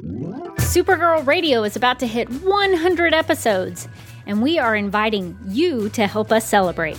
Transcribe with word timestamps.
Supergirl 0.00 1.26
Radio 1.26 1.62
is 1.64 1.76
about 1.76 1.98
to 2.00 2.06
hit 2.06 2.28
100 2.28 3.12
episodes, 3.12 3.88
and 4.26 4.40
we 4.42 4.58
are 4.58 4.76
inviting 4.76 5.36
you 5.48 5.88
to 5.90 6.06
help 6.06 6.32
us 6.32 6.46
celebrate. 6.48 6.98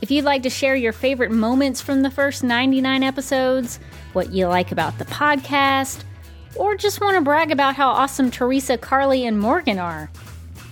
If 0.00 0.10
you'd 0.10 0.24
like 0.24 0.42
to 0.44 0.50
share 0.50 0.76
your 0.76 0.92
favorite 0.92 1.32
moments 1.32 1.80
from 1.80 2.02
the 2.02 2.10
first 2.10 2.44
99 2.44 3.02
episodes, 3.02 3.80
what 4.12 4.32
you 4.32 4.46
like 4.46 4.70
about 4.70 4.98
the 4.98 5.04
podcast, 5.06 6.04
or 6.56 6.76
just 6.76 7.00
want 7.00 7.16
to 7.16 7.20
brag 7.20 7.50
about 7.50 7.74
how 7.74 7.88
awesome 7.88 8.30
Teresa, 8.30 8.78
Carly, 8.78 9.26
and 9.26 9.40
Morgan 9.40 9.78
are, 9.78 10.10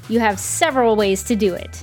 you 0.08 0.20
have 0.20 0.38
several 0.38 0.96
ways 0.96 1.24
to 1.24 1.36
do 1.36 1.54
it. 1.54 1.82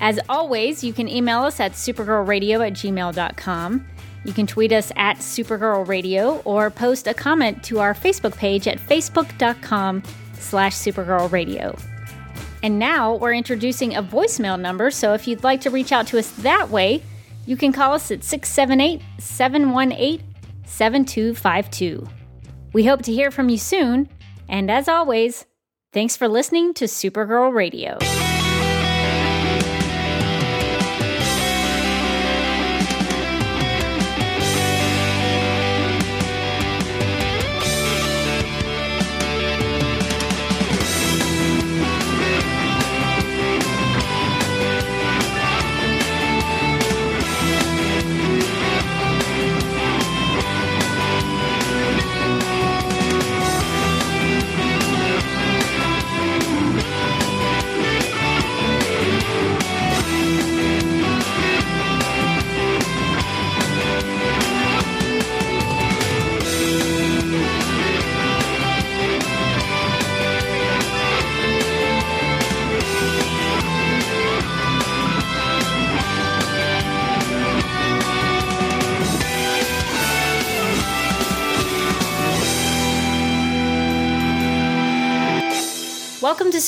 As 0.00 0.20
always, 0.28 0.84
you 0.84 0.92
can 0.92 1.08
email 1.08 1.40
us 1.40 1.58
at 1.58 1.72
supergirlradio 1.72 2.64
at 2.64 2.74
gmail.com. 2.74 3.86
You 4.28 4.34
can 4.34 4.46
tweet 4.46 4.72
us 4.72 4.92
at 4.94 5.16
Supergirl 5.16 5.88
Radio 5.88 6.42
or 6.44 6.68
post 6.68 7.06
a 7.06 7.14
comment 7.14 7.62
to 7.64 7.78
our 7.78 7.94
Facebook 7.94 8.36
page 8.36 8.68
at 8.68 8.78
facebook.com 8.78 10.02
slash 10.34 10.74
Supergirl 10.74 11.32
Radio. 11.32 11.74
And 12.62 12.78
now 12.78 13.14
we're 13.14 13.32
introducing 13.32 13.96
a 13.96 14.02
voicemail 14.02 14.60
number, 14.60 14.90
so 14.90 15.14
if 15.14 15.26
you'd 15.26 15.44
like 15.44 15.62
to 15.62 15.70
reach 15.70 15.92
out 15.92 16.08
to 16.08 16.18
us 16.18 16.30
that 16.42 16.68
way, 16.68 17.02
you 17.46 17.56
can 17.56 17.72
call 17.72 17.94
us 17.94 18.10
at 18.10 18.22
678 18.22 19.00
718 19.18 20.22
7252. 20.66 22.06
We 22.74 22.84
hope 22.84 23.00
to 23.04 23.12
hear 23.12 23.30
from 23.30 23.48
you 23.48 23.56
soon, 23.56 24.10
and 24.46 24.70
as 24.70 24.88
always, 24.88 25.46
thanks 25.94 26.18
for 26.18 26.28
listening 26.28 26.74
to 26.74 26.84
Supergirl 26.84 27.54
Radio. 27.54 27.96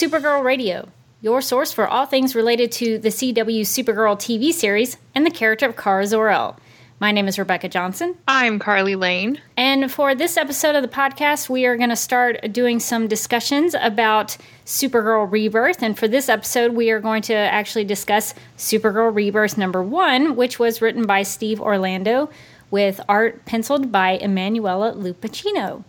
Supergirl 0.01 0.43
Radio, 0.43 0.89
your 1.21 1.43
source 1.43 1.73
for 1.73 1.87
all 1.87 2.07
things 2.07 2.35
related 2.35 2.73
to 2.73 2.97
the 2.97 3.11
CW 3.11 3.61
Supergirl 3.61 4.17
TV 4.17 4.51
series 4.51 4.97
and 5.15 5.27
the 5.27 5.31
character 5.31 5.69
of 5.69 5.77
Kara 5.77 6.07
Zor-El. 6.07 6.59
My 6.99 7.13
name 7.13 7.29
is 7.29 7.39
Rebecca 7.39 7.69
Johnson. 7.69 8.17
I'm 8.27 8.59
Carly 8.59 8.97
Lane. 8.97 9.43
And 9.59 9.93
for 9.93 10.15
this 10.15 10.39
episode 10.39 10.75
of 10.75 10.81
the 10.81 10.89
podcast, 10.89 11.51
we 11.51 11.67
are 11.67 11.77
going 11.77 11.91
to 11.91 11.97
start 11.97 12.51
doing 12.51 12.81
some 12.81 13.09
discussions 13.09 13.75
about 13.79 14.39
Supergirl 14.65 15.31
Rebirth. 15.31 15.83
And 15.83 15.99
for 15.99 16.09
this 16.09 16.31
episode, 16.31 16.73
we 16.73 16.91
are 16.91 17.01
going 17.01 17.21
to 17.25 17.35
actually 17.35 17.85
discuss 17.85 18.33
Supergirl 18.57 19.15
Rebirth 19.15 19.59
number 19.59 19.83
one, 19.83 20.35
which 20.35 20.59
was 20.59 20.81
written 20.81 21.05
by 21.05 21.25
Steve 21.25 21.61
Orlando 21.61 22.31
with 22.71 23.03
art 23.07 23.45
penciled 23.45 23.93
by 23.93 24.13
Emanuela 24.13 24.95
Lupacchino. 24.95 25.85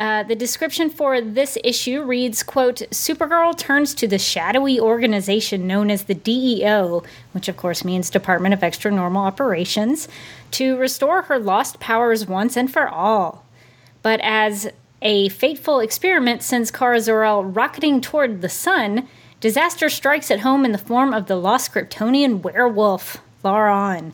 Uh, 0.00 0.24
the 0.24 0.34
description 0.34 0.90
for 0.90 1.20
this 1.20 1.56
issue 1.62 2.02
reads 2.02 2.42
quote 2.42 2.78
supergirl 2.90 3.56
turns 3.56 3.94
to 3.94 4.08
the 4.08 4.18
shadowy 4.18 4.80
organization 4.80 5.68
known 5.68 5.88
as 5.88 6.04
the 6.04 6.14
deo 6.14 7.00
which 7.30 7.46
of 7.46 7.56
course 7.56 7.84
means 7.84 8.10
department 8.10 8.52
of 8.52 8.64
extra 8.64 8.90
normal 8.90 9.24
operations 9.24 10.08
to 10.50 10.76
restore 10.78 11.22
her 11.22 11.38
lost 11.38 11.78
powers 11.78 12.26
once 12.26 12.56
and 12.56 12.72
for 12.72 12.88
all 12.88 13.44
but 14.02 14.20
as 14.20 14.68
a 15.04 15.28
fateful 15.28 15.80
experiment 15.80 16.42
sends 16.42 16.70
Kara 16.70 16.98
Zor-El 16.98 17.44
rocketing 17.44 18.00
toward 18.00 18.40
the 18.40 18.48
sun, 18.48 19.06
disaster 19.38 19.90
strikes 19.90 20.30
at 20.30 20.40
home 20.40 20.64
in 20.64 20.72
the 20.72 20.78
form 20.78 21.12
of 21.12 21.26
the 21.26 21.36
lost 21.36 21.72
Kryptonian 21.72 22.42
werewolf, 22.42 23.18
Laron. 23.44 24.12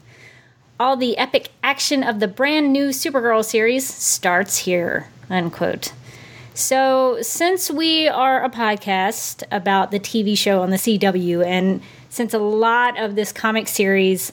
All 0.80 0.96
the 0.96 1.16
epic 1.16 1.50
action 1.62 2.02
of 2.02 2.18
the 2.18 2.26
brand 2.26 2.72
new 2.72 2.88
Supergirl 2.88 3.44
series 3.44 3.86
starts 3.86 4.58
here 4.58 5.08
unquote. 5.30 5.92
So, 6.54 7.22
since 7.22 7.70
we 7.70 8.08
are 8.08 8.44
a 8.44 8.50
podcast 8.50 9.44
about 9.50 9.92
the 9.92 10.00
TV 10.00 10.36
show 10.36 10.62
on 10.62 10.70
the 10.70 10.76
CW, 10.76 11.44
and 11.44 11.80
since 12.10 12.34
a 12.34 12.38
lot 12.38 12.98
of 12.98 13.14
this 13.14 13.32
comic 13.32 13.68
series 13.68 14.32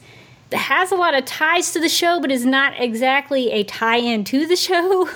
has 0.52 0.92
a 0.92 0.96
lot 0.96 1.14
of 1.14 1.26
ties 1.26 1.72
to 1.74 1.80
the 1.80 1.90
show, 1.90 2.20
but 2.20 2.32
is 2.32 2.46
not 2.46 2.74
exactly 2.78 3.52
a 3.52 3.64
tie 3.64 3.98
in 3.98 4.24
to 4.26 4.48
the 4.48 4.56
show, 4.58 5.10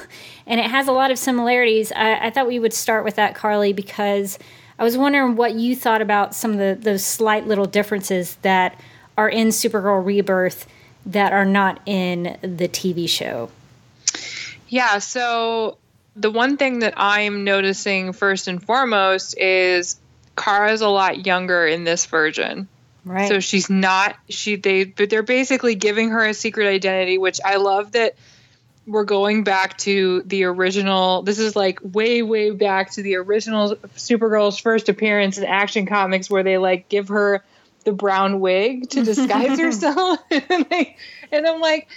and 0.45 0.59
it 0.59 0.69
has 0.69 0.87
a 0.87 0.91
lot 0.91 1.11
of 1.11 1.17
similarities, 1.17 1.91
I, 1.91 2.27
I, 2.27 2.29
thought 2.29 2.47
we 2.47 2.59
would 2.59 2.73
start 2.73 3.03
with 3.03 3.15
that, 3.15 3.35
Carly, 3.35 3.73
because 3.73 4.37
I 4.77 4.83
was 4.83 4.97
wondering 4.97 5.35
what 5.35 5.55
you 5.55 5.75
thought 5.75 6.01
about 6.01 6.35
some 6.35 6.51
of 6.51 6.57
the, 6.57 6.77
those 6.79 7.05
slight 7.05 7.47
little 7.47 7.65
differences 7.65 8.35
that 8.41 8.79
are 9.17 9.29
in 9.29 9.49
Supergirl 9.49 10.05
Rebirth 10.05 10.67
that 11.05 11.33
are 11.33 11.45
not 11.45 11.81
in 11.85 12.37
the 12.41 12.67
TV 12.67 13.09
show. 13.09 13.49
Yeah, 14.71 14.99
so 14.99 15.77
the 16.15 16.31
one 16.31 16.55
thing 16.55 16.79
that 16.79 16.93
I'm 16.95 17.43
noticing 17.43 18.13
first 18.13 18.47
and 18.47 18.63
foremost 18.63 19.37
is 19.37 19.99
Kara's 20.37 20.79
a 20.79 20.87
lot 20.87 21.25
younger 21.25 21.67
in 21.67 21.83
this 21.83 22.05
version. 22.05 22.69
Right. 23.03 23.27
So 23.27 23.41
she's 23.41 23.69
not 23.69 24.15
she 24.29 24.55
they 24.55 24.85
but 24.85 25.09
they're 25.09 25.23
basically 25.23 25.75
giving 25.75 26.11
her 26.11 26.25
a 26.25 26.33
secret 26.33 26.67
identity, 26.67 27.17
which 27.17 27.41
I 27.43 27.57
love 27.57 27.91
that 27.91 28.15
we're 28.87 29.03
going 29.03 29.43
back 29.43 29.77
to 29.79 30.21
the 30.25 30.45
original 30.45 31.21
this 31.21 31.39
is 31.39 31.53
like 31.53 31.79
way 31.83 32.21
way 32.21 32.51
back 32.51 32.91
to 32.91 33.01
the 33.01 33.15
original 33.15 33.75
Supergirl's 33.97 34.57
first 34.57 34.87
appearance 34.87 35.37
in 35.37 35.43
Action 35.43 35.85
Comics 35.85 36.29
where 36.29 36.43
they 36.43 36.57
like 36.57 36.87
give 36.87 37.09
her 37.09 37.43
the 37.83 37.91
brown 37.91 38.39
wig 38.39 38.89
to 38.91 39.03
disguise 39.03 39.59
herself 39.59 40.19
and, 40.31 40.65
they, 40.69 40.95
and 41.29 41.45
I'm 41.45 41.59
like 41.59 41.89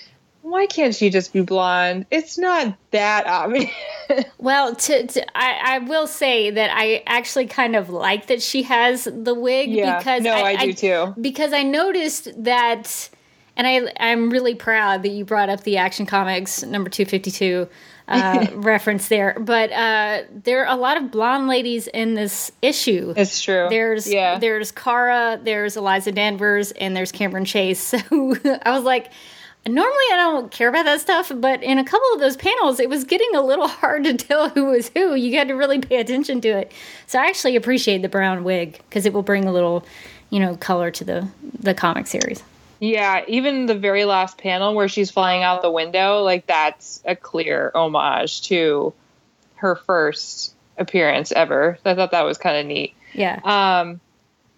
why 0.45 0.67
can't 0.67 0.95
she 0.95 1.09
just 1.09 1.33
be 1.33 1.41
blonde? 1.41 2.05
It's 2.11 2.37
not 2.37 2.77
that 2.91 3.27
obvious. 3.27 3.73
well, 4.39 4.75
to, 4.75 5.07
to, 5.07 5.39
I, 5.39 5.77
I 5.77 5.79
will 5.79 6.07
say 6.07 6.51
that 6.51 6.71
I 6.71 7.03
actually 7.07 7.47
kind 7.47 7.75
of 7.75 7.89
like 7.89 8.27
that 8.27 8.43
she 8.43 8.63
has 8.65 9.05
the 9.05 9.35
wig 9.35 9.71
yeah, 9.71 9.99
because 9.99 10.23
no, 10.23 10.35
I, 10.35 10.51
I 10.51 10.67
do 10.67 10.73
too. 10.75 11.15
Because 11.19 11.55
I 11.55 11.63
noticed 11.63 12.29
that, 12.45 13.09
and 13.57 13.67
I 13.67 13.91
I'm 13.99 14.29
really 14.29 14.55
proud 14.55 15.03
that 15.05 15.09
you 15.09 15.25
brought 15.25 15.49
up 15.49 15.63
the 15.63 15.79
Action 15.79 16.05
Comics 16.05 16.63
number 16.63 16.91
two 16.91 17.07
fifty 17.07 17.31
two. 17.31 17.67
Uh, 18.07 18.47
reference 18.57 19.09
there, 19.09 19.35
but 19.41 19.73
uh, 19.73 20.25
there 20.31 20.67
are 20.67 20.77
a 20.77 20.79
lot 20.79 20.99
of 20.99 21.11
blonde 21.11 21.49
ladies 21.49 21.87
in 21.87 22.13
this 22.13 22.53
issue. 22.61 23.15
It's 23.17 23.41
true. 23.41 23.69
There's 23.71 24.07
yeah. 24.07 24.39
there's 24.39 24.73
Kara, 24.73 25.41
there's 25.43 25.79
Eliza 25.79 26.13
Danvers, 26.13 26.71
and 26.73 26.95
there's 26.95 27.13
Cameron 27.13 27.47
Chase. 27.47 27.95
So 28.11 28.37
I 28.63 28.73
was 28.73 28.85
like, 28.85 29.11
normally 29.67 30.05
I 30.13 30.17
don't 30.17 30.51
care 30.51 30.69
about 30.69 30.85
that 30.85 31.01
stuff, 31.01 31.33
but 31.35 31.63
in 31.63 31.79
a 31.79 31.85
couple 31.85 32.09
of 32.15 32.21
those 32.21 32.37
panels, 32.37 32.81
it 32.81 32.89
was 32.89 33.05
getting 33.05 33.35
a 33.35 33.41
little 33.41 33.69
hard 33.81 34.05
to 34.05 34.15
tell 34.15 34.49
who 34.51 34.67
was 34.67 34.89
who. 34.91 35.15
You 35.15 35.37
had 35.37 35.49
to 35.49 35.55
really 35.55 35.81
pay 35.81 35.97
attention 35.97 36.41
to 36.43 36.49
it. 36.49 36.73
So 37.07 37.19
I 37.19 37.27
actually 37.27 37.57
appreciate 37.57 38.03
the 38.03 38.09
brown 38.09 38.45
wig 38.45 38.81
because 38.89 39.07
it 39.07 39.13
will 39.13 39.23
bring 39.23 39.47
a 39.47 39.53
little, 39.53 39.85
you 40.31 40.41
know, 40.41 40.57
color 40.57 40.91
to 40.91 41.05
the 41.05 41.29
the 41.59 41.75
comic 41.75 42.07
series. 42.07 42.43
Yeah, 42.81 43.25
even 43.29 43.67
the 43.67 43.75
very 43.75 44.05
last 44.05 44.37
panel 44.37 44.75
where 44.75 44.89
she's 44.89 45.11
flying 45.11 45.43
out 45.43 45.63
the 45.63 45.71
window, 45.71 46.23
like 46.23 46.47
that's 46.47 47.03
a 47.07 47.17
clear 47.17 47.71
homage 47.75 48.43
to 48.43 48.93
her 49.57 49.77
first 49.77 50.55
appearance 50.77 51.33
ever. 51.33 51.79
I 51.85 51.95
thought 51.95 52.11
that 52.11 52.23
was 52.23 52.37
kind 52.37 52.59
of 52.59 52.67
neat. 52.67 52.95
Yeah. 53.15 53.41
Um 53.45 54.01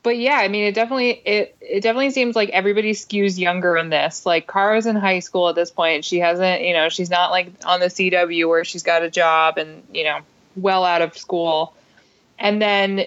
but 0.07 0.19
yeah, 0.19 0.37
I 0.37 0.47
mean, 0.47 0.63
it 0.63 0.77
definitely 0.77 1.11
it 1.25 1.57
it 1.61 1.81
definitely 1.81 2.11
seems 2.11 2.37
like 2.37 2.51
everybody 2.51 2.93
skews 2.93 3.37
younger 3.37 3.77
in 3.77 3.89
this. 3.89 4.25
Like 4.25 4.47
Kara's 4.47 4.87
in 4.87 4.95
high 4.95 5.19
school 5.19 5.49
at 5.49 5.57
this 5.57 5.73
point. 5.73 6.05
She 6.05 6.21
hasn't, 6.21 6.63
you 6.63 6.75
know, 6.75 6.89
she's 6.89 7.11
not 7.11 7.33
like 7.33 7.49
on 7.65 7.81
the 7.81 7.87
CW 7.87 8.49
where 8.49 8.65
she's 8.65 8.85
got 8.85 9.03
a 9.03 9.11
job 9.11 9.59
and 9.59 9.83
you 9.93 10.05
know 10.05 10.21
well 10.55 10.85
out 10.85 11.03
of 11.03 11.19
school. 11.19 11.75
And 12.39 12.63
then 12.63 13.07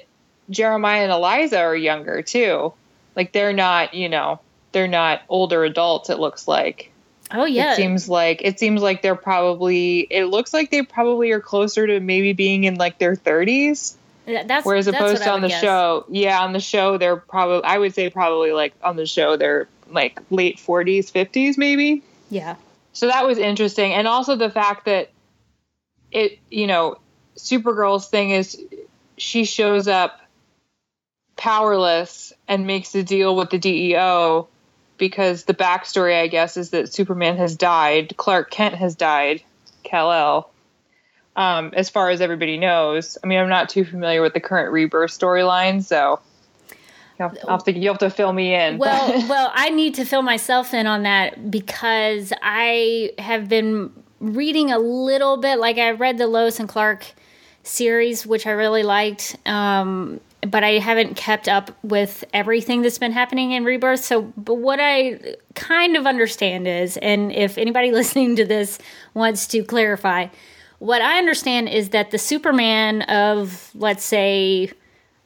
Jeremiah 0.49 1.03
and 1.03 1.11
Eliza 1.13 1.61
are 1.61 1.73
younger 1.73 2.21
too. 2.21 2.73
Like 3.15 3.31
they're 3.31 3.53
not, 3.53 3.93
you 3.93 4.09
know, 4.09 4.41
they're 4.73 4.89
not 4.89 5.21
older 5.29 5.63
adults. 5.63 6.09
It 6.09 6.19
looks 6.19 6.49
like. 6.49 6.91
Oh 7.31 7.45
yeah. 7.45 7.71
It 7.71 7.75
seems 7.77 8.09
like 8.09 8.41
it 8.43 8.59
seems 8.59 8.81
like 8.81 9.01
they're 9.01 9.15
probably 9.15 9.99
it 10.01 10.25
looks 10.25 10.53
like 10.53 10.69
they 10.69 10.81
probably 10.81 11.31
are 11.31 11.39
closer 11.39 11.87
to 11.87 12.01
maybe 12.01 12.33
being 12.33 12.65
in 12.65 12.75
like 12.75 12.97
their 12.97 13.15
30s. 13.15 13.95
That's 14.47 14.65
Whereas 14.65 14.85
that's 14.85 14.97
opposed 14.97 15.19
what 15.19 15.25
to 15.25 15.31
on 15.31 15.41
the 15.41 15.47
guess. 15.49 15.61
show, 15.61 16.05
yeah, 16.09 16.41
on 16.41 16.53
the 16.53 16.59
show 16.59 16.97
they're 16.97 17.17
probably 17.17 17.63
I 17.63 17.77
would 17.77 17.93
say 17.93 18.09
probably 18.09 18.51
like 18.51 18.73
on 18.83 18.95
the 18.95 19.05
show 19.05 19.37
they're 19.37 19.67
like 19.89 20.19
late 20.29 20.57
40s, 20.57 21.11
50s 21.11 21.57
maybe. 21.57 22.03
Yeah. 22.29 22.55
So 22.93 23.07
that 23.07 23.25
was 23.25 23.37
interesting 23.37 23.93
and 23.93 24.07
also 24.07 24.35
the 24.35 24.49
fact 24.49 24.85
that 24.85 25.09
it, 26.11 26.39
you 26.49 26.67
know, 26.67 26.97
Supergirl's 27.37 28.07
thing 28.07 28.31
is 28.31 28.61
she 29.17 29.45
shows 29.45 29.87
up 29.87 30.19
powerless 31.35 32.33
and 32.47 32.67
makes 32.67 32.93
a 32.95 33.03
deal 33.03 33.35
with 33.35 33.49
the 33.49 33.57
DEO 33.57 34.47
because 34.97 35.45
the 35.45 35.53
backstory, 35.53 36.21
I 36.21 36.27
guess, 36.27 36.57
is 36.57 36.71
that 36.71 36.93
Superman 36.93 37.37
has 37.37 37.55
died, 37.55 38.15
Clark 38.17 38.51
Kent 38.51 38.75
has 38.75 38.95
died, 38.95 39.41
Kal 39.83 40.11
El. 40.11 40.51
Um, 41.39 41.71
as 41.73 41.89
far 41.89 42.09
as 42.09 42.19
everybody 42.19 42.57
knows, 42.57 43.17
I 43.23 43.27
mean, 43.27 43.39
I'm 43.39 43.47
not 43.47 43.69
too 43.69 43.85
familiar 43.85 44.21
with 44.21 44.33
the 44.33 44.41
current 44.41 44.73
rebirth 44.73 45.17
storyline, 45.17 45.81
so 45.81 46.19
you'll 47.17 47.29
have, 47.29 47.37
I'll 47.43 47.51
have 47.51 47.63
to, 47.63 47.71
you'll 47.71 47.93
have 47.93 47.99
to 47.99 48.09
fill 48.09 48.33
me 48.33 48.53
in. 48.53 48.77
Well, 48.77 49.07
well, 49.29 49.49
I 49.55 49.69
need 49.69 49.95
to 49.95 50.03
fill 50.03 50.21
myself 50.21 50.73
in 50.73 50.85
on 50.85 51.03
that 51.03 51.49
because 51.49 52.33
I 52.41 53.13
have 53.17 53.47
been 53.47 53.89
reading 54.19 54.69
a 54.69 54.79
little 54.79 55.37
bit. 55.37 55.59
Like 55.59 55.77
I 55.77 55.91
read 55.91 56.17
the 56.17 56.27
Lois 56.27 56.59
and 56.59 56.67
Clark 56.67 57.05
series, 57.63 58.27
which 58.27 58.45
I 58.45 58.51
really 58.51 58.83
liked, 58.83 59.37
um, 59.45 60.19
but 60.41 60.65
I 60.65 60.71
haven't 60.79 61.15
kept 61.15 61.47
up 61.47 61.71
with 61.83 62.25
everything 62.33 62.81
that's 62.81 62.97
been 62.97 63.13
happening 63.13 63.53
in 63.53 63.63
Rebirth. 63.63 64.03
So, 64.03 64.23
but 64.35 64.55
what 64.55 64.81
I 64.81 65.37
kind 65.55 65.95
of 65.95 66.05
understand 66.05 66.67
is, 66.67 66.97
and 66.97 67.31
if 67.31 67.57
anybody 67.57 67.91
listening 67.93 68.35
to 68.35 68.45
this 68.45 68.77
wants 69.13 69.47
to 69.47 69.63
clarify, 69.63 70.27
what 70.79 71.01
I 71.01 71.17
understand 71.17 71.69
is 71.69 71.89
that 71.89 72.11
the 72.11 72.17
Superman 72.17 73.03
of, 73.03 73.71
let's 73.75 74.03
say, 74.03 74.71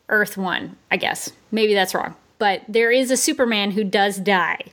Earth 0.10 0.38
One, 0.38 0.76
I 0.92 0.98
guess. 0.98 1.32
Maybe 1.52 1.74
that's 1.74 1.94
wrong. 1.94 2.16
But 2.40 2.64
there 2.68 2.92
is 2.92 3.10
a 3.12 3.18
Superman 3.18 3.72
who 3.72 3.84
does 3.84 4.18
die. 4.18 4.66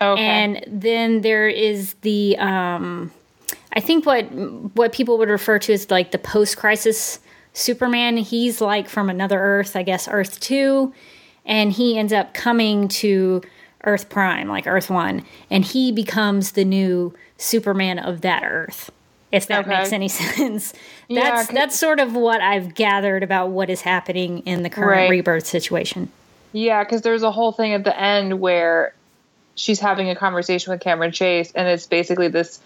okay. 0.00 0.20
And 0.22 0.64
then 0.66 1.20
there 1.20 1.48
is 1.48 1.94
the 2.02 2.36
um 2.38 3.12
I 3.72 3.80
think 3.80 4.06
what 4.06 4.24
what 4.74 4.92
people 4.92 5.18
would 5.18 5.28
refer 5.28 5.58
to 5.60 5.72
as 5.72 5.90
like 5.90 6.10
the 6.10 6.18
post 6.18 6.56
crisis 6.56 7.20
Superman. 7.52 8.16
He's 8.16 8.60
like 8.60 8.88
from 8.88 9.08
another 9.08 9.38
Earth, 9.38 9.76
I 9.76 9.82
guess 9.82 10.08
Earth 10.10 10.40
2, 10.40 10.92
and 11.46 11.72
he 11.72 11.96
ends 11.96 12.12
up 12.12 12.34
coming 12.34 12.88
to 12.88 13.42
Earth 13.84 14.08
Prime, 14.08 14.48
like 14.48 14.66
Earth 14.66 14.90
1, 14.90 15.24
and 15.50 15.64
he 15.64 15.92
becomes 15.92 16.52
the 16.52 16.64
new 16.64 17.14
Superman 17.38 17.98
of 17.98 18.22
that 18.22 18.42
Earth. 18.44 18.90
If 19.34 19.46
that 19.48 19.60
Okay. 19.66 19.78
makes 19.78 19.92
any 19.92 20.08
sense. 20.08 20.72
Yeah, 21.08 21.42
that's 21.44 21.78
sort 21.78 22.00
of 22.00 22.14
what 22.14 22.40
I've 22.40 22.74
gathered 22.74 23.22
about 23.22 23.50
what 23.50 23.68
is 23.70 23.80
happening 23.80 24.40
in 24.40 24.62
the 24.62 24.70
current 24.70 24.88
Right. 24.88 25.10
rebirth 25.10 25.46
situation. 25.46 26.10
Yeah, 26.52 26.84
because 26.84 27.02
there's 27.02 27.22
a 27.24 27.30
whole 27.30 27.52
thing 27.52 27.72
at 27.72 27.84
the 27.84 27.98
end 27.98 28.38
where 28.40 28.94
she's 29.56 29.80
having 29.80 30.08
a 30.10 30.16
conversation 30.16 30.72
with 30.72 30.80
Cameron 30.80 31.12
Chase, 31.12 31.52
and 31.52 31.66
it's 31.68 31.86
basically 31.86 32.28
this 32.28 32.60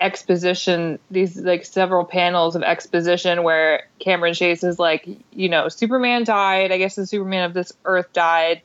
exposition, 0.00 0.98
these 1.10 1.36
like 1.36 1.64
several 1.64 2.04
panels 2.04 2.56
of 2.56 2.62
exposition 2.62 3.42
where 3.42 3.82
Cameron 3.98 4.34
Chase 4.34 4.64
is 4.64 4.78
like, 4.78 5.06
you 5.32 5.48
know, 5.48 5.68
Superman 5.68 6.24
died. 6.24 6.72
I 6.72 6.78
guess 6.78 6.96
the 6.96 7.06
Superman 7.06 7.44
of 7.44 7.54
this 7.54 7.72
Earth 7.84 8.12
died. 8.12 8.62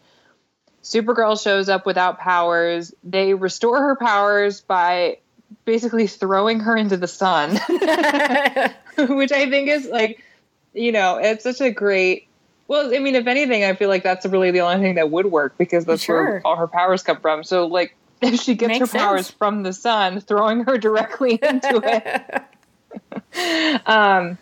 Supergirl 0.83 1.41
shows 1.41 1.67
up 1.67 1.85
without 1.85 2.19
powers. 2.19 2.93
They 3.03 3.33
restore 3.33 3.79
her 3.81 3.95
powers 3.95 4.61
by 4.61 5.17
basically 5.63 6.07
throwing 6.07 6.59
her 6.61 6.75
into 6.75 6.97
the 6.97 7.07
sun, 7.07 7.51
which 8.97 9.31
I 9.31 9.49
think 9.49 9.69
is 9.69 9.87
like, 9.87 10.23
you 10.73 10.91
know, 10.91 11.17
it's 11.17 11.43
such 11.43 11.61
a 11.61 11.71
great. 11.71 12.27
Well, 12.67 12.93
I 12.93 12.99
mean, 12.99 13.15
if 13.15 13.27
anything, 13.27 13.63
I 13.63 13.75
feel 13.75 13.89
like 13.89 14.03
that's 14.03 14.25
really 14.25 14.51
the 14.51 14.61
only 14.61 14.81
thing 14.83 14.95
that 14.95 15.11
would 15.11 15.27
work 15.27 15.55
because 15.57 15.85
that's 15.85 16.01
Sure. 16.01 16.23
where 16.23 16.41
all 16.43 16.55
her 16.55 16.67
powers 16.67 17.03
come 17.03 17.19
from. 17.19 17.43
So, 17.43 17.67
like, 17.67 17.95
if 18.21 18.39
she 18.41 18.55
gets 18.55 18.79
Makes 18.79 18.91
her 18.91 18.99
powers 18.99 19.27
sense. 19.27 19.37
from 19.37 19.61
the 19.63 19.71
sun, 19.73 20.19
throwing 20.19 20.63
her 20.63 20.77
directly 20.77 21.33
into 21.41 21.81
it. 21.83 23.81
um, 23.85 24.37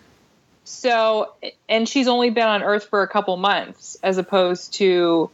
so, 0.63 1.33
and 1.67 1.87
she's 1.87 2.07
only 2.07 2.29
been 2.29 2.47
on 2.47 2.63
Earth 2.63 2.85
for 2.85 3.01
a 3.03 3.07
couple 3.07 3.35
months, 3.35 3.97
as 4.01 4.17
opposed 4.17 4.73
to 4.75 5.29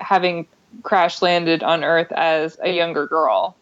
having 0.00 0.46
crash 0.82 1.22
landed 1.22 1.62
on 1.62 1.84
Earth 1.84 2.10
as 2.12 2.58
a 2.62 2.70
younger 2.70 3.06
girl. 3.06 3.54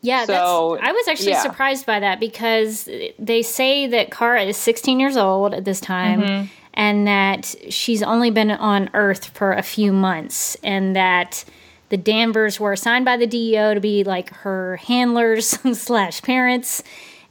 Yeah, 0.00 0.24
So, 0.26 0.76
that's, 0.76 0.88
I 0.88 0.92
was 0.92 1.08
actually 1.08 1.30
yeah. 1.30 1.42
surprised 1.42 1.84
by 1.84 1.98
that 2.00 2.20
because 2.20 2.88
they 3.18 3.42
say 3.42 3.86
that 3.88 4.10
Kara 4.12 4.42
is 4.44 4.56
16 4.56 5.00
years 5.00 5.16
old 5.16 5.54
at 5.54 5.64
this 5.64 5.80
time 5.80 6.20
Mm-hmm. 6.22 6.46
and 6.74 7.06
that 7.08 7.54
she's 7.68 8.02
only 8.02 8.30
been 8.30 8.50
on 8.52 8.90
Earth 8.94 9.26
for 9.36 9.52
a 9.52 9.62
few 9.62 9.92
months 9.92 10.56
and 10.62 10.94
that 10.94 11.44
the 11.88 11.96
Danvers 11.96 12.60
were 12.60 12.72
assigned 12.72 13.04
by 13.06 13.16
the 13.16 13.26
DEO 13.26 13.74
to 13.74 13.80
be 13.80 14.04
like 14.04 14.30
her 14.30 14.76
handlers 14.76 15.48
slash 15.78 16.22
parents. 16.22 16.82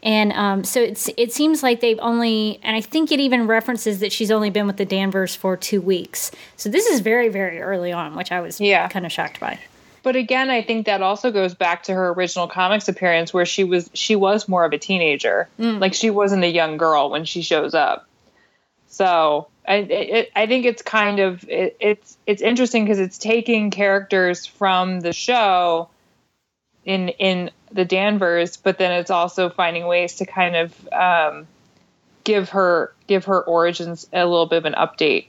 And 0.04 0.32
um, 0.34 0.64
so 0.64 0.82
it's 0.82 1.10
it 1.18 1.32
seems 1.34 1.64
like 1.64 1.80
they've 1.80 2.00
only, 2.02 2.60
and 2.64 2.76
I 2.76 2.82
think 2.82 3.12
it 3.12 3.20
even 3.20 3.48
references 3.48 4.00
that 4.00 4.12
she's 4.12 4.30
only 4.32 4.50
been 4.50 4.68
with 4.68 4.78
the 4.78 4.86
Danvers 4.86 5.36
for 5.36 5.56
two 5.58 5.80
weeks. 5.82 6.32
So 6.56 6.70
this 6.70 6.86
is 6.86 7.00
very, 7.00 7.30
very 7.30 7.62
early 7.62 7.92
on, 7.92 8.16
which 8.16 8.32
I 8.32 8.42
was 8.42 8.60
Yeah. 8.62 8.88
kind 8.90 9.06
of 9.06 9.12
shocked 9.12 9.40
by. 9.40 9.60
But 10.04 10.16
again, 10.16 10.50
I 10.50 10.62
think 10.62 10.86
that 10.86 11.02
also 11.02 11.32
goes 11.32 11.54
back 11.54 11.84
to 11.84 11.94
her 11.94 12.10
original 12.10 12.48
comics 12.48 12.88
appearance, 12.88 13.34
where 13.34 13.46
she 13.46 13.64
was 13.64 13.90
she 13.94 14.16
was 14.16 14.48
more 14.48 14.66
of 14.66 14.74
a 14.74 14.78
teenager, 14.78 15.50
like 15.80 15.94
she 15.94 16.10
wasn't 16.10 16.44
a 16.44 16.50
young 16.50 16.78
girl 16.78 17.10
when 17.10 17.26
she 17.26 17.42
shows 17.42 17.74
up. 17.74 18.08
So 18.88 19.48
I 19.68 19.76
it, 19.76 20.32
I 20.36 20.48
think 20.48 20.66
it's 20.66 20.82
kind 20.82 21.20
of 21.20 21.48
it, 21.50 21.78
it's 21.80 22.18
it's 22.26 22.42
interesting 22.42 22.86
because 22.86 23.00
it's 23.00 23.18
taking 23.18 23.70
characters 23.70 24.46
from 24.46 25.02
the 25.02 25.14
show 25.14 25.90
in 26.86 27.10
in 27.10 27.52
the 27.72 27.86
Danvers, 27.86 28.58
but 28.58 28.78
then 28.78 28.92
it's 28.94 29.12
also 29.12 29.50
finding 29.50 29.88
ways 29.88 30.16
to 30.16 30.26
kind 30.26 30.56
of 30.56 30.88
um, 30.94 31.48
give 32.24 32.50
her 32.50 32.94
give 33.08 33.26
her 33.26 33.42
origins 33.42 34.08
a 34.14 34.26
little 34.26 34.46
bit 34.46 34.58
of 34.58 34.66
an 34.66 34.74
update. 34.74 35.28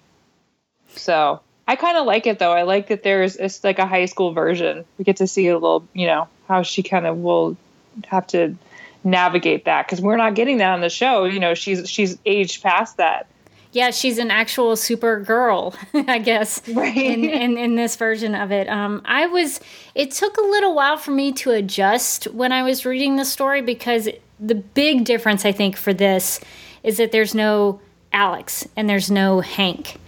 So 0.94 1.41
I 1.69 1.76
kind 1.76 1.99
of 1.99 2.06
like 2.06 2.26
it 2.26 2.38
though. 2.38 2.53
I 2.53 2.62
like 2.62 2.88
that 2.88 3.03
there's 3.03 3.37
it's 3.37 3.62
like 3.62 3.79
a 3.79 3.87
high 3.87 4.06
school 4.06 4.32
version. 4.32 4.87
We 4.97 5.05
get 5.05 5.19
to 5.19 5.26
see 5.26 5.49
a 5.49 5.55
little, 5.55 5.87
you 5.93 6.06
know, 6.06 6.26
how 6.49 6.62
she 6.62 6.82
kind 6.82 7.06
of 7.06 7.19
will 7.19 7.59
have 8.06 8.26
to 8.29 8.56
navigate 9.05 9.67
that 9.67 9.87
because 9.87 10.00
we're 10.00 10.17
not 10.17 10.35
getting 10.35 10.56
that 10.59 10.73
on 10.73 10.81
the 10.81 10.88
show. 10.88 11.25
You 11.25 11.38
know, 11.38 11.53
she's 11.53 11.88
she's 11.88 12.17
aged 12.25 12.62
past 12.62 12.97
that. 12.97 13.26
Yeah, 13.73 13.90
she's 13.90 14.16
an 14.16 14.31
actual 14.31 14.76
super 14.76 15.21
girl, 15.21 15.75
I 15.95 16.19
guess. 16.21 16.66
Right. 16.71 16.97
In, 16.97 17.25
in 17.26 17.59
in 17.59 17.75
this 17.76 17.97
version 17.97 18.35
of 18.35 18.50
it. 18.50 18.66
Um 18.71 19.02
I 19.04 19.26
was 19.26 19.61
it 19.95 20.12
took 20.12 20.38
a 20.38 20.42
little 20.42 20.75
while 20.75 20.97
for 20.97 21.11
me 21.11 21.33
to 21.33 21.50
adjust 21.50 22.25
when 22.28 22.50
I 22.50 22.62
was 22.62 22.87
reading 22.87 23.16
the 23.16 23.26
story 23.26 23.61
because 23.61 24.09
the 24.40 24.54
big 24.54 25.04
difference 25.04 25.45
I 25.45 25.52
think 25.52 25.76
for 25.76 25.92
this 25.92 26.40
is 26.83 26.97
that 26.97 27.12
there's 27.12 27.35
no 27.35 27.83
Alex 28.11 28.66
and 28.75 28.88
there's 28.88 29.11
no 29.11 29.40
Hank. 29.40 29.99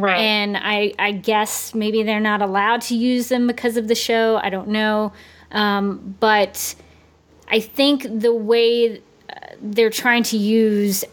Right. 0.00 0.18
And 0.18 0.56
I, 0.56 0.94
I 0.98 1.12
guess 1.12 1.74
maybe 1.74 2.02
they're 2.02 2.20
not 2.20 2.42
allowed 2.42 2.80
to 2.82 2.96
use 2.96 3.28
them 3.28 3.46
because 3.46 3.76
of 3.76 3.88
the 3.88 3.94
show. 3.94 4.40
I 4.42 4.50
don't 4.50 4.68
know. 4.68 5.12
Um, 5.52 6.16
but 6.20 6.74
I 7.48 7.60
think 7.60 8.06
the 8.20 8.34
way 8.34 8.98
uh, 8.98 9.34
they're 9.60 9.90
trying 9.90 10.22
to 10.24 10.36
use 10.36 11.04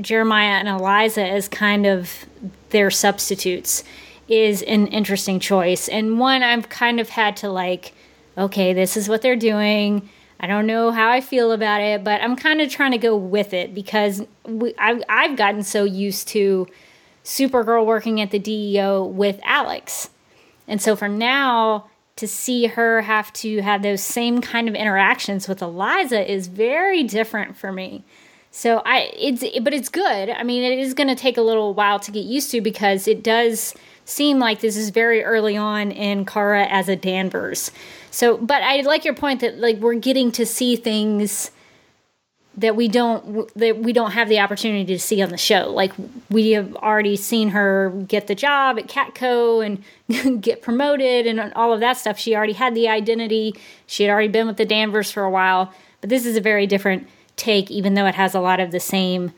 Jeremiah 0.00 0.58
and 0.58 0.68
Eliza 0.68 1.24
as 1.24 1.48
kind 1.48 1.86
of 1.86 2.26
their 2.70 2.90
substitutes 2.90 3.84
is 4.28 4.62
an 4.62 4.86
interesting 4.86 5.38
choice. 5.40 5.88
And 5.88 6.18
one 6.18 6.42
I've 6.42 6.68
kind 6.68 7.00
of 7.00 7.10
had 7.10 7.36
to 7.38 7.50
like, 7.50 7.92
okay, 8.38 8.72
this 8.72 8.96
is 8.96 9.08
what 9.08 9.22
they're 9.22 9.36
doing. 9.36 10.08
I 10.40 10.46
don't 10.46 10.66
know 10.66 10.90
how 10.90 11.10
I 11.10 11.20
feel 11.20 11.52
about 11.52 11.80
it, 11.80 12.02
but 12.02 12.20
I'm 12.20 12.34
kind 12.34 12.60
of 12.60 12.70
trying 12.70 12.92
to 12.92 12.98
go 12.98 13.14
with 13.14 13.52
it 13.52 13.74
because 13.74 14.24
we, 14.44 14.74
I, 14.78 15.00
I've 15.08 15.36
gotten 15.36 15.62
so 15.62 15.84
used 15.84 16.28
to 16.28 16.66
Supergirl 17.24 17.86
working 17.86 18.20
at 18.20 18.30
the 18.30 18.38
DEO 18.38 19.04
with 19.04 19.40
Alex. 19.44 20.10
And 20.66 20.80
so 20.80 20.96
for 20.96 21.08
now, 21.08 21.86
to 22.16 22.28
see 22.28 22.66
her 22.66 23.02
have 23.02 23.32
to 23.32 23.62
have 23.62 23.82
those 23.82 24.02
same 24.02 24.40
kind 24.40 24.68
of 24.68 24.74
interactions 24.74 25.48
with 25.48 25.62
Eliza 25.62 26.30
is 26.30 26.46
very 26.46 27.02
different 27.02 27.56
for 27.56 27.72
me. 27.72 28.04
So 28.50 28.82
I 28.84 29.10
it's 29.16 29.42
but 29.60 29.72
it's 29.72 29.88
good. 29.88 30.28
I 30.28 30.42
mean, 30.42 30.62
it 30.62 30.78
is 30.78 30.94
going 30.94 31.08
to 31.08 31.14
take 31.14 31.38
a 31.38 31.42
little 31.42 31.72
while 31.72 31.98
to 32.00 32.10
get 32.10 32.24
used 32.24 32.50
to 32.50 32.60
because 32.60 33.08
it 33.08 33.22
does 33.22 33.74
seem 34.04 34.38
like 34.38 34.60
this 34.60 34.76
is 34.76 34.90
very 34.90 35.24
early 35.24 35.56
on 35.56 35.90
in 35.90 36.26
Kara 36.26 36.66
as 36.66 36.88
a 36.88 36.96
Danvers. 36.96 37.70
So, 38.10 38.36
but 38.36 38.62
I 38.62 38.82
like 38.82 39.04
your 39.04 39.14
point 39.14 39.40
that 39.40 39.58
like 39.58 39.78
we're 39.78 39.94
getting 39.94 40.30
to 40.32 40.44
see 40.44 40.76
things 40.76 41.50
that 42.56 42.76
we 42.76 42.86
don't 42.86 43.52
that 43.54 43.78
we 43.78 43.92
don't 43.92 44.10
have 44.10 44.28
the 44.28 44.38
opportunity 44.38 44.84
to 44.84 44.98
see 44.98 45.22
on 45.22 45.30
the 45.30 45.38
show. 45.38 45.70
Like 45.70 45.92
we 46.30 46.50
have 46.50 46.74
already 46.76 47.16
seen 47.16 47.50
her 47.50 47.90
get 48.06 48.26
the 48.26 48.34
job 48.34 48.78
at 48.78 48.88
Catco 48.88 49.64
and 49.64 50.42
get 50.42 50.60
promoted 50.60 51.26
and 51.26 51.52
all 51.54 51.72
of 51.72 51.80
that 51.80 51.96
stuff. 51.96 52.18
She 52.18 52.36
already 52.36 52.52
had 52.52 52.74
the 52.74 52.88
identity. 52.88 53.54
She 53.86 54.04
had 54.04 54.12
already 54.12 54.28
been 54.28 54.46
with 54.46 54.58
the 54.58 54.66
Danvers 54.66 55.10
for 55.10 55.22
a 55.22 55.30
while. 55.30 55.72
But 56.00 56.10
this 56.10 56.26
is 56.26 56.36
a 56.36 56.40
very 56.40 56.66
different 56.66 57.08
take, 57.36 57.70
even 57.70 57.94
though 57.94 58.06
it 58.06 58.16
has 58.16 58.34
a 58.34 58.40
lot 58.40 58.60
of 58.60 58.70
the 58.70 58.80
same 58.80 59.32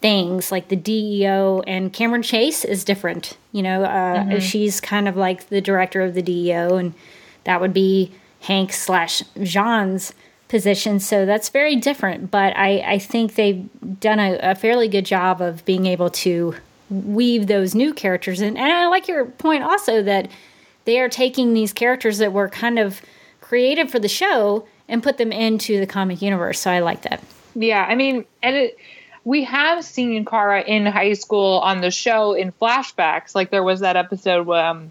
things. 0.00 0.52
Like 0.52 0.68
the 0.68 0.76
DEO 0.76 1.62
and 1.66 1.92
Cameron 1.92 2.22
Chase 2.22 2.64
is 2.64 2.84
different. 2.84 3.36
You 3.52 3.62
know, 3.62 3.84
uh, 3.84 4.24
mm-hmm. 4.24 4.38
she's 4.40 4.80
kind 4.80 5.08
of 5.08 5.16
like 5.16 5.48
the 5.48 5.60
director 5.60 6.02
of 6.02 6.14
the 6.14 6.22
DEO, 6.22 6.76
and 6.76 6.92
that 7.44 7.60
would 7.60 7.72
be 7.72 8.12
Hank 8.40 8.72
slash 8.72 9.22
J'onn's 9.38 10.12
position. 10.48 10.98
So 10.98 11.26
that's 11.26 11.50
very 11.50 11.76
different. 11.76 12.30
But 12.30 12.56
I, 12.56 12.78
I 12.80 12.98
think 12.98 13.34
they've 13.34 13.68
done 14.00 14.18
a, 14.18 14.38
a, 14.38 14.54
fairly 14.54 14.88
good 14.88 15.04
job 15.04 15.40
of 15.40 15.64
being 15.64 15.86
able 15.86 16.10
to 16.10 16.54
weave 16.90 17.46
those 17.46 17.74
new 17.74 17.92
characters 17.92 18.40
in. 18.40 18.56
And 18.56 18.72
I 18.72 18.88
like 18.88 19.08
your 19.08 19.26
point 19.26 19.62
also 19.62 20.02
that 20.02 20.30
they 20.86 20.98
are 21.00 21.08
taking 21.08 21.52
these 21.52 21.72
characters 21.72 22.18
that 22.18 22.32
were 22.32 22.48
kind 22.48 22.78
of 22.78 23.02
created 23.40 23.90
for 23.90 23.98
the 23.98 24.08
show 24.08 24.66
and 24.88 25.02
put 25.02 25.18
them 25.18 25.32
into 25.32 25.78
the 25.78 25.86
comic 25.86 26.22
universe. 26.22 26.58
So 26.60 26.70
I 26.70 26.80
like 26.80 27.02
that. 27.02 27.22
Yeah, 27.54 27.84
I 27.86 27.94
mean, 27.94 28.24
and 28.42 28.56
it, 28.56 28.78
we 29.24 29.44
have 29.44 29.84
seen 29.84 30.24
Kara 30.24 30.62
in 30.62 30.86
high 30.86 31.12
school 31.12 31.58
on 31.58 31.82
the 31.82 31.90
show 31.90 32.32
in 32.32 32.52
flashbacks. 32.52 33.34
Like 33.34 33.50
there 33.50 33.62
was 33.62 33.80
that 33.80 33.96
episode 33.96 34.48
um, 34.50 34.90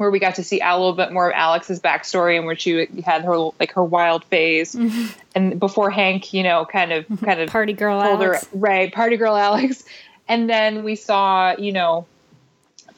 where 0.00 0.10
we 0.10 0.18
got 0.18 0.36
to 0.36 0.42
see 0.42 0.60
a 0.60 0.78
little 0.78 0.94
bit 0.94 1.12
more 1.12 1.28
of 1.28 1.34
Alex's 1.36 1.78
backstory 1.78 2.38
and 2.38 2.46
where 2.46 2.56
she 2.56 2.88
had 3.04 3.22
her 3.22 3.36
like 3.60 3.72
her 3.72 3.84
wild 3.84 4.24
phase, 4.24 4.74
mm-hmm. 4.74 5.08
and 5.34 5.60
before 5.60 5.90
Hank, 5.90 6.32
you 6.32 6.42
know, 6.42 6.64
kind 6.64 6.90
of 6.90 7.04
kind 7.20 7.38
of 7.38 7.50
party 7.50 7.74
girl 7.74 8.00
Alex, 8.00 8.46
her, 8.46 8.58
right? 8.58 8.90
Party 8.90 9.18
girl 9.18 9.36
Alex, 9.36 9.84
and 10.26 10.48
then 10.48 10.84
we 10.84 10.96
saw 10.96 11.54
you 11.58 11.72
know 11.72 12.06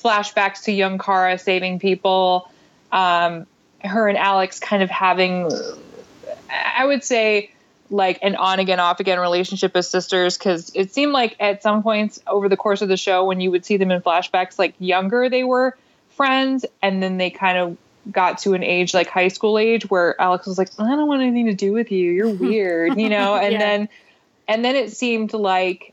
flashbacks 0.01 0.63
to 0.67 0.73
young 0.73 0.97
Kara 0.97 1.41
saving 1.41 1.81
people, 1.81 2.49
um, 2.93 3.49
her 3.81 4.07
and 4.07 4.17
Alex 4.17 4.61
kind 4.61 4.85
of 4.85 4.89
having, 4.89 5.51
I 6.49 6.85
would 6.85 7.03
say 7.03 7.51
like 7.91 8.21
an 8.23 8.37
on 8.37 8.61
again 8.61 8.79
off 8.79 9.01
again 9.01 9.19
relationship 9.19 9.75
as 9.75 9.91
sisters. 9.91 10.39
Because 10.39 10.71
it 10.77 10.95
seemed 10.95 11.11
like 11.11 11.35
at 11.41 11.65
some 11.65 11.83
points 11.83 12.23
over 12.29 12.49
the 12.49 12.57
course 12.57 12.81
of 12.81 12.89
the 12.89 12.97
show 12.97 13.25
when 13.25 13.41
you 13.41 13.51
would 13.51 13.65
see 13.65 13.77
them 13.77 13.91
in 13.91 14.01
flashbacks 14.01 14.57
like 14.57 14.75
younger 14.79 15.29
they 15.29 15.43
were 15.43 15.77
friends 16.13 16.65
and 16.83 17.03
then 17.03 17.19
they 17.19 17.31
kind 17.31 17.59
of 17.59 17.77
got 18.11 18.39
to 18.39 18.55
an 18.55 18.63
age 18.63 18.95
like 18.95 19.09
high 19.09 19.29
school 19.29 19.59
age 19.59 19.89
where 19.89 20.21
Alex 20.21 20.47
was 20.47 20.59
like, 20.59 20.69
I 20.79 20.97
don't 20.97 21.07
want 21.07 21.23
anything 21.23 21.47
to 21.47 21.55
do 21.55 21.73
with 21.73 21.93
you. 21.93 22.11
You're 22.11 22.31
weird, 22.35 22.99
you 22.99 23.09
know? 23.09 23.37
And 23.37 23.53
yeah. 23.53 23.59
then 23.59 23.89
and 24.49 24.65
then 24.65 24.77
it 24.77 24.93
seemed 24.93 25.33
like 25.33 25.93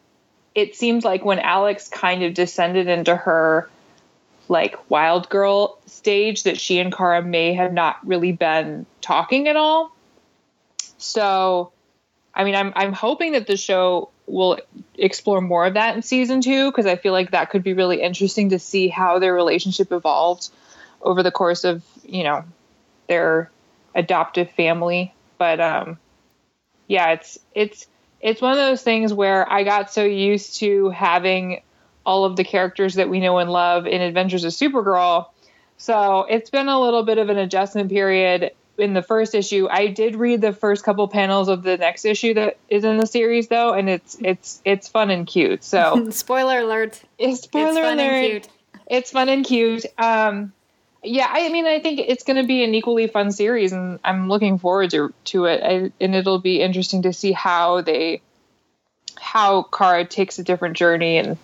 it 0.55 0.75
seemed 0.75 1.03
like 1.03 1.23
when 1.23 1.39
Alex 1.39 1.87
kind 1.87 2.23
of 2.23 2.33
descended 2.33 2.87
into 2.87 3.15
her 3.15 3.69
like 4.47 4.89
wild 4.89 5.29
girl 5.29 5.77
stage 5.85 6.43
that 6.43 6.59
she 6.59 6.79
and 6.79 6.91
Kara 6.91 7.21
may 7.21 7.53
have 7.53 7.71
not 7.71 8.05
really 8.05 8.31
been 8.31 8.85
talking 9.01 9.47
at 9.47 9.55
all. 9.55 9.95
So 10.97 11.71
I 12.33 12.43
mean 12.43 12.55
I'm 12.55 12.73
I'm 12.75 12.93
hoping 12.93 13.33
that 13.33 13.47
the 13.47 13.57
show 13.57 14.09
will 14.29 14.59
explore 14.97 15.41
more 15.41 15.65
of 15.65 15.73
that 15.73 15.95
in 15.95 16.01
season 16.01 16.41
two 16.41 16.69
because 16.69 16.85
I 16.85 16.95
feel 16.95 17.13
like 17.13 17.31
that 17.31 17.49
could 17.49 17.63
be 17.63 17.73
really 17.73 18.01
interesting 18.01 18.49
to 18.49 18.59
see 18.59 18.87
how 18.87 19.19
their 19.19 19.33
relationship 19.33 19.91
evolved 19.91 20.49
over 21.01 21.23
the 21.23 21.31
course 21.31 21.63
of 21.63 21.83
you 22.03 22.23
know 22.23 22.43
their 23.07 23.49
adoptive 23.95 24.51
family. 24.51 25.13
But 25.37 25.59
um, 25.59 25.97
yeah, 26.87 27.11
it's 27.11 27.39
it's 27.53 27.87
it's 28.21 28.41
one 28.41 28.51
of 28.51 28.57
those 28.57 28.81
things 28.81 29.13
where 29.13 29.51
I 29.51 29.63
got 29.63 29.91
so 29.91 30.03
used 30.03 30.57
to 30.59 30.89
having 30.89 31.61
all 32.05 32.25
of 32.25 32.35
the 32.35 32.43
characters 32.43 32.95
that 32.95 33.09
we 33.09 33.19
know 33.19 33.37
and 33.37 33.51
love 33.51 33.85
in 33.85 34.01
Adventures 34.01 34.43
of 34.43 34.51
Supergirl. 34.51 35.27
So 35.77 36.25
it's 36.29 36.49
been 36.49 36.67
a 36.67 36.79
little 36.79 37.03
bit 37.03 37.17
of 37.17 37.29
an 37.29 37.37
adjustment 37.37 37.89
period 37.89 38.51
in 38.79 38.93
the 38.93 39.01
first 39.01 39.35
issue. 39.35 39.67
I 39.69 39.87
did 39.87 40.15
read 40.15 40.41
the 40.41 40.53
first 40.53 40.83
couple 40.83 41.07
panels 41.07 41.47
of 41.47 41.63
the 41.63 41.77
next 41.77 42.05
issue 42.05 42.33
that 42.35 42.57
is 42.69 42.83
in 42.83 42.97
the 42.97 43.05
series 43.05 43.47
though, 43.47 43.73
and 43.73 43.89
it's 43.89 44.17
it's 44.21 44.61
it's 44.65 44.87
fun 44.87 45.09
and 45.09 45.27
cute. 45.27 45.63
So 45.63 46.09
spoiler 46.11 46.59
alert. 46.59 47.01
It's 47.17 47.41
spoiler 47.41 47.83
it's 47.83 48.01
alert. 48.01 48.49
It's 48.87 49.11
fun 49.11 49.29
and 49.29 49.45
cute. 49.45 49.85
Um, 49.97 50.53
yeah, 51.03 51.27
I 51.29 51.49
mean, 51.49 51.65
I 51.65 51.79
think 51.79 51.99
it's 51.99 52.23
going 52.23 52.41
to 52.41 52.47
be 52.47 52.63
an 52.63 52.73
equally 52.73 53.07
fun 53.07 53.31
series, 53.31 53.71
and 53.71 53.99
I'm 54.03 54.27
looking 54.27 54.57
forward 54.57 54.91
to 54.91 55.13
to 55.25 55.45
it. 55.45 55.61
I, 55.63 55.91
and 56.03 56.15
it'll 56.15 56.39
be 56.39 56.61
interesting 56.61 57.03
to 57.03 57.13
see 57.13 57.31
how 57.31 57.81
they 57.81 58.21
how 59.19 59.63
Kara 59.63 60.05
takes 60.05 60.39
a 60.39 60.43
different 60.43 60.77
journey 60.77 61.17
and 61.17 61.37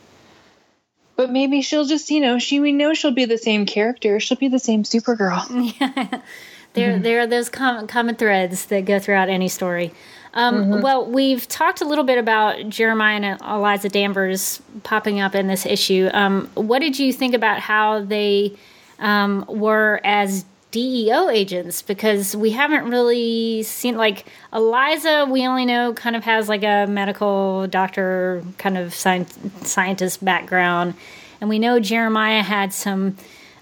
but 1.16 1.30
maybe 1.30 1.62
she'll 1.62 1.86
just 1.86 2.10
you 2.10 2.22
know 2.22 2.40
she 2.40 2.60
we 2.60 2.72
know 2.72 2.94
she'll 2.94 3.12
be 3.12 3.26
the 3.26 3.38
same 3.38 3.66
character 3.66 4.20
she'll 4.20 4.38
be 4.38 4.48
the 4.48 4.60
same 4.60 4.84
supergirl 4.84 5.80
yeah 5.80 6.22
there, 6.76 6.94
mm-hmm. 6.94 7.04
there 7.04 7.22
are 7.22 7.28
those 7.28 7.50
common, 7.50 7.88
common 7.88 8.16
threads 8.16 8.66
that 8.66 8.86
go 8.86 9.00
throughout 9.00 9.30
any 9.30 9.48
story. 9.48 9.92
Um, 10.36 10.56
mm-hmm. 10.56 10.82
Well, 10.82 11.10
we've 11.10 11.48
talked 11.48 11.82
a 11.82 11.86
little 11.86 12.04
bit 12.04 12.18
about 12.18 12.68
Jeremiah 12.70 13.22
and 13.22 13.42
Eliza 13.42 13.90
Danvers 13.90 14.62
popping 14.84 15.22
up 15.22 15.34
in 15.34 15.48
this 15.48 15.66
issue. 15.66 16.10
Um, 16.14 16.50
what 16.56 16.80
did 16.80 17.00
you 17.00 17.14
think 17.14 17.34
about 17.34 17.60
how 17.60 18.04
they 18.04 18.54
um, 19.00 19.46
were 19.48 20.02
as 20.04 20.44
DEO 20.72 21.30
agents? 21.30 21.82
Because 21.82 22.36
we 22.36 22.52
haven't 22.52 22.90
really 22.90 23.64
seen, 23.64 23.96
like, 23.96 24.26
Eliza, 24.52 25.26
we 25.30 25.48
only 25.48 25.66
know 25.66 25.94
kind 25.94 26.18
of 26.18 26.26
has 26.26 26.50
like 26.50 26.64
a 26.64 26.86
medical 26.86 27.68
doctor 27.68 28.44
kind 28.58 28.78
of 28.78 28.94
science, 28.94 29.40
scientist 29.64 30.24
background. 30.24 30.96
And 31.40 31.50
we 31.50 31.60
know 31.60 31.80
Jeremiah 31.80 32.44
had 32.44 32.74
some 32.74 33.16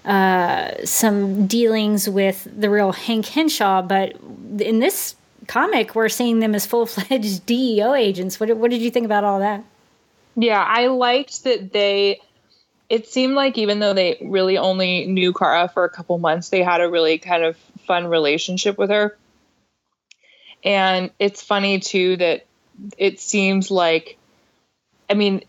uh, 0.04 0.84
some 0.84 1.46
dealings 1.46 2.08
with 2.08 2.46
the 2.54 2.68
real 2.68 2.92
Hank 2.92 3.26
Henshaw, 3.26 3.82
but 3.82 4.16
in 4.60 4.78
this 4.78 5.16
comic, 5.46 5.94
we're 5.94 6.08
seeing 6.08 6.40
them 6.40 6.54
as 6.54 6.66
full 6.66 6.86
fledged 6.86 7.46
DEO 7.46 7.94
agents. 7.94 8.38
What, 8.38 8.54
what 8.56 8.70
did 8.70 8.82
you 8.82 8.90
think 8.90 9.06
about 9.06 9.24
all 9.24 9.40
that? 9.40 9.64
Yeah, 10.36 10.62
I 10.62 10.88
liked 10.88 11.44
that 11.44 11.72
they. 11.72 12.20
It 12.90 13.08
seemed 13.08 13.34
like 13.34 13.56
even 13.56 13.80
though 13.80 13.94
they 13.94 14.18
really 14.22 14.58
only 14.58 15.06
knew 15.06 15.32
Kara 15.32 15.68
for 15.72 15.84
a 15.84 15.88
couple 15.88 16.18
months, 16.18 16.50
they 16.50 16.62
had 16.62 16.82
a 16.82 16.90
really 16.90 17.18
kind 17.18 17.42
of 17.42 17.56
fun 17.86 18.06
relationship 18.06 18.76
with 18.76 18.90
her. 18.90 19.16
And 20.62 21.10
it's 21.18 21.42
funny 21.42 21.80
too 21.80 22.16
that 22.18 22.44
it 22.98 23.20
seems 23.20 23.70
like, 23.70 24.18
I 25.08 25.14
mean, 25.14 25.44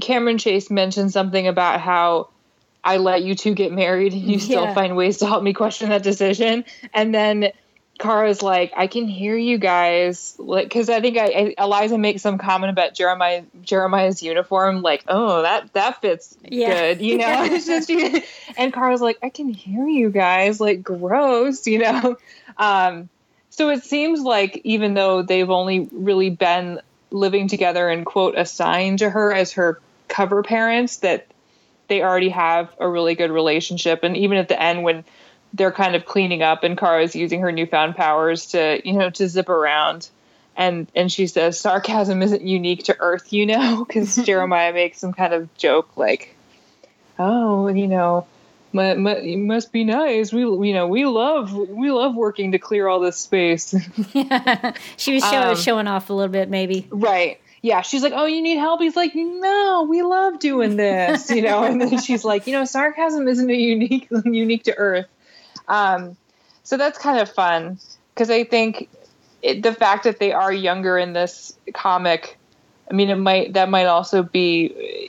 Cameron 0.00 0.38
Chase 0.38 0.70
mentioned 0.70 1.12
something 1.12 1.48
about 1.48 1.80
how 1.80 2.28
I 2.84 2.98
let 2.98 3.22
you 3.22 3.34
two 3.34 3.54
get 3.54 3.72
married 3.72 4.12
and 4.12 4.22
you 4.22 4.38
still 4.38 4.64
yeah. 4.64 4.74
find 4.74 4.94
ways 4.94 5.18
to 5.18 5.26
help 5.26 5.42
me 5.42 5.54
question 5.54 5.88
that 5.88 6.02
decision. 6.02 6.64
And 6.92 7.14
then 7.14 7.52
Kara's 7.98 8.42
like, 8.42 8.72
I 8.76 8.88
can 8.88 9.06
hear 9.06 9.36
you 9.36 9.56
guys, 9.56 10.34
like, 10.38 10.66
because 10.66 10.90
I 10.90 11.00
think 11.00 11.16
I, 11.16 11.54
I, 11.58 11.64
Eliza 11.64 11.96
makes 11.96 12.22
some 12.22 12.38
comment 12.38 12.70
about 12.70 12.94
Jeremiah 12.94 13.44
Jeremiah's 13.62 14.22
uniform, 14.22 14.82
like, 14.82 15.04
oh, 15.08 15.42
that 15.42 15.72
that 15.74 16.00
fits 16.00 16.36
yeah. 16.42 16.94
good, 16.94 17.00
you 17.00 17.18
know. 17.18 18.20
And 18.56 18.72
Kara's 18.72 19.00
like, 19.00 19.18
I 19.22 19.30
can 19.30 19.48
hear 19.48 19.86
you 19.86 20.10
guys, 20.10 20.60
like, 20.60 20.82
gross, 20.82 21.66
you 21.66 21.78
know. 21.78 22.16
Um, 22.56 23.08
so 23.50 23.70
it 23.70 23.84
seems 23.84 24.20
like 24.20 24.60
even 24.64 24.94
though 24.94 25.22
they've 25.22 25.50
only 25.50 25.88
really 25.92 26.30
been 26.30 26.80
living 27.10 27.48
together 27.48 27.88
and 27.88 28.04
quote 28.04 28.36
assigned 28.36 28.98
to 28.98 29.08
her 29.08 29.32
as 29.32 29.52
her 29.52 29.80
cover 30.08 30.42
parents, 30.42 30.98
that 30.98 31.26
they 31.88 32.02
already 32.02 32.30
have 32.30 32.70
a 32.78 32.88
really 32.88 33.14
good 33.14 33.30
relationship. 33.30 34.02
And 34.02 34.16
even 34.16 34.38
at 34.38 34.48
the 34.48 34.60
end, 34.60 34.82
when 34.82 35.04
they're 35.52 35.72
kind 35.72 35.94
of 35.94 36.04
cleaning 36.04 36.42
up 36.42 36.64
and 36.64 36.76
Kara's 36.76 37.14
using 37.14 37.40
her 37.40 37.52
newfound 37.52 37.96
powers 37.96 38.46
to, 38.46 38.80
you 38.84 38.94
know, 38.94 39.10
to 39.10 39.28
zip 39.28 39.48
around. 39.48 40.08
And, 40.56 40.86
and 40.94 41.10
she 41.10 41.26
says 41.26 41.58
sarcasm 41.58 42.22
isn't 42.22 42.42
unique 42.42 42.84
to 42.84 42.96
Earth, 42.98 43.32
you 43.32 43.46
know, 43.46 43.84
because 43.88 44.16
Jeremiah 44.24 44.72
makes 44.72 44.98
some 44.98 45.12
kind 45.12 45.32
of 45.32 45.54
joke 45.56 45.96
like, 45.96 46.34
oh, 47.18 47.68
you 47.68 47.86
know, 47.86 48.26
it 48.76 49.38
must 49.38 49.72
be 49.72 49.84
nice. 49.84 50.32
We, 50.32 50.40
you 50.40 50.74
know, 50.74 50.88
we 50.88 51.06
love 51.06 51.52
we 51.52 51.90
love 51.90 52.16
working 52.16 52.52
to 52.52 52.58
clear 52.58 52.88
all 52.88 52.98
this 52.98 53.16
space. 53.16 53.74
yeah, 54.12 54.74
she 54.96 55.14
was 55.14 55.22
show, 55.22 55.50
um, 55.50 55.56
showing 55.56 55.86
off 55.86 56.10
a 56.10 56.12
little 56.12 56.32
bit, 56.32 56.48
maybe. 56.48 56.88
Right, 56.90 57.40
yeah, 57.64 57.80
she's 57.80 58.02
like, 58.02 58.12
"Oh, 58.14 58.26
you 58.26 58.42
need 58.42 58.58
help." 58.58 58.82
He's 58.82 58.94
like, 58.94 59.14
"No, 59.14 59.86
we 59.88 60.02
love 60.02 60.38
doing 60.38 60.76
this," 60.76 61.30
you 61.30 61.40
know. 61.40 61.64
and 61.64 61.80
then 61.80 61.98
she's 61.98 62.22
like, 62.22 62.46
"You 62.46 62.52
know, 62.52 62.66
sarcasm 62.66 63.26
isn't 63.26 63.48
a 63.48 63.54
unique 63.54 64.06
unique 64.26 64.64
to 64.64 64.76
Earth." 64.76 65.06
Um, 65.66 66.14
so 66.62 66.76
that's 66.76 66.98
kind 66.98 67.20
of 67.20 67.32
fun 67.32 67.78
because 68.12 68.28
I 68.28 68.44
think 68.44 68.90
it, 69.40 69.62
the 69.62 69.72
fact 69.72 70.04
that 70.04 70.18
they 70.18 70.30
are 70.30 70.52
younger 70.52 70.98
in 70.98 71.14
this 71.14 71.56
comic, 71.72 72.36
I 72.90 72.92
mean, 72.92 73.08
it 73.08 73.16
might 73.16 73.54
that 73.54 73.70
might 73.70 73.86
also 73.86 74.22
be. 74.22 75.08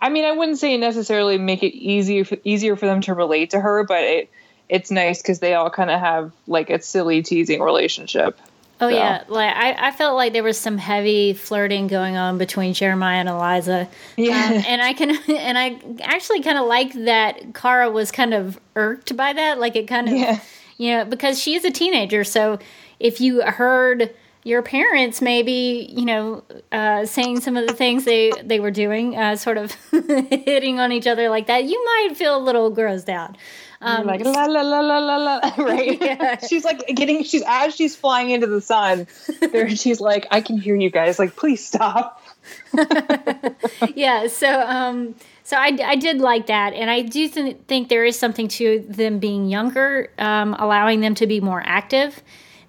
I 0.00 0.08
mean, 0.08 0.24
I 0.24 0.32
wouldn't 0.32 0.58
say 0.58 0.76
necessarily 0.76 1.38
make 1.38 1.62
it 1.62 1.72
easier 1.72 2.26
easier 2.42 2.74
for 2.74 2.86
them 2.86 3.00
to 3.02 3.14
relate 3.14 3.50
to 3.50 3.60
her, 3.60 3.84
but 3.84 4.02
it 4.02 4.30
it's 4.68 4.90
nice 4.90 5.22
because 5.22 5.38
they 5.38 5.54
all 5.54 5.70
kind 5.70 5.90
of 5.90 6.00
have 6.00 6.32
like 6.48 6.70
a 6.70 6.82
silly 6.82 7.22
teasing 7.22 7.62
relationship. 7.62 8.40
Oh 8.80 8.90
so. 8.90 8.96
yeah, 8.96 9.22
like 9.28 9.54
I, 9.54 9.88
I 9.88 9.90
felt 9.92 10.16
like 10.16 10.32
there 10.32 10.42
was 10.42 10.58
some 10.58 10.78
heavy 10.78 11.32
flirting 11.32 11.86
going 11.86 12.16
on 12.16 12.38
between 12.38 12.74
Jeremiah 12.74 13.20
and 13.20 13.28
Eliza. 13.28 13.88
Yeah, 14.16 14.46
um, 14.46 14.52
and 14.66 14.82
I 14.82 14.92
can 14.94 15.10
and 15.28 15.56
I 15.56 15.78
actually 16.02 16.42
kind 16.42 16.58
of 16.58 16.66
like 16.66 16.92
that 17.04 17.54
Kara 17.54 17.90
was 17.90 18.10
kind 18.10 18.34
of 18.34 18.58
irked 18.74 19.16
by 19.16 19.32
that. 19.32 19.60
Like 19.60 19.76
it 19.76 19.86
kind 19.86 20.08
of, 20.08 20.14
yeah. 20.14 20.40
you 20.76 20.96
know, 20.96 21.04
because 21.04 21.40
she 21.40 21.54
is 21.54 21.64
a 21.64 21.70
teenager. 21.70 22.24
So 22.24 22.58
if 22.98 23.20
you 23.20 23.42
heard 23.42 24.12
your 24.46 24.60
parents 24.60 25.22
maybe 25.22 25.88
you 25.90 26.04
know 26.04 26.44
uh, 26.70 27.06
saying 27.06 27.40
some 27.40 27.56
of 27.56 27.66
the 27.66 27.72
things 27.74 28.04
they 28.04 28.32
they 28.42 28.58
were 28.58 28.72
doing, 28.72 29.16
uh, 29.16 29.36
sort 29.36 29.56
of 29.56 29.72
hitting 29.90 30.80
on 30.80 30.90
each 30.90 31.06
other 31.06 31.28
like 31.28 31.46
that, 31.46 31.64
you 31.64 31.84
might 31.84 32.16
feel 32.16 32.36
a 32.36 32.42
little 32.42 32.74
grossed 32.74 33.08
out. 33.08 33.36
Um, 33.84 34.06
like 34.06 34.24
la 34.24 34.46
la 34.46 34.62
la 34.62 34.80
la 34.80 34.98
la 34.98 35.16
la, 35.16 35.40
right? 35.58 36.00
Yeah. 36.00 36.38
she's 36.38 36.64
like 36.64 36.86
getting. 36.86 37.22
She's 37.22 37.42
as 37.46 37.74
she's 37.74 37.94
flying 37.94 38.30
into 38.30 38.46
the 38.46 38.60
sun. 38.60 39.06
There, 39.40 39.68
she's 39.76 40.00
like, 40.00 40.26
I 40.30 40.40
can 40.40 40.56
hear 40.58 40.74
you 40.74 40.90
guys. 40.90 41.18
Like, 41.18 41.36
please 41.36 41.64
stop. 41.64 42.22
yeah. 43.94 44.26
So, 44.28 44.60
um, 44.60 45.14
so 45.42 45.56
I, 45.58 45.76
I 45.84 45.96
did 45.96 46.18
like 46.18 46.46
that, 46.46 46.72
and 46.72 46.90
I 46.90 47.02
do 47.02 47.28
th- 47.28 47.58
think 47.68 47.90
there 47.90 48.04
is 48.04 48.18
something 48.18 48.48
to 48.48 48.84
them 48.88 49.18
being 49.18 49.48
younger, 49.48 50.10
um, 50.18 50.54
allowing 50.58 51.00
them 51.00 51.14
to 51.16 51.26
be 51.26 51.40
more 51.40 51.62
active 51.64 52.22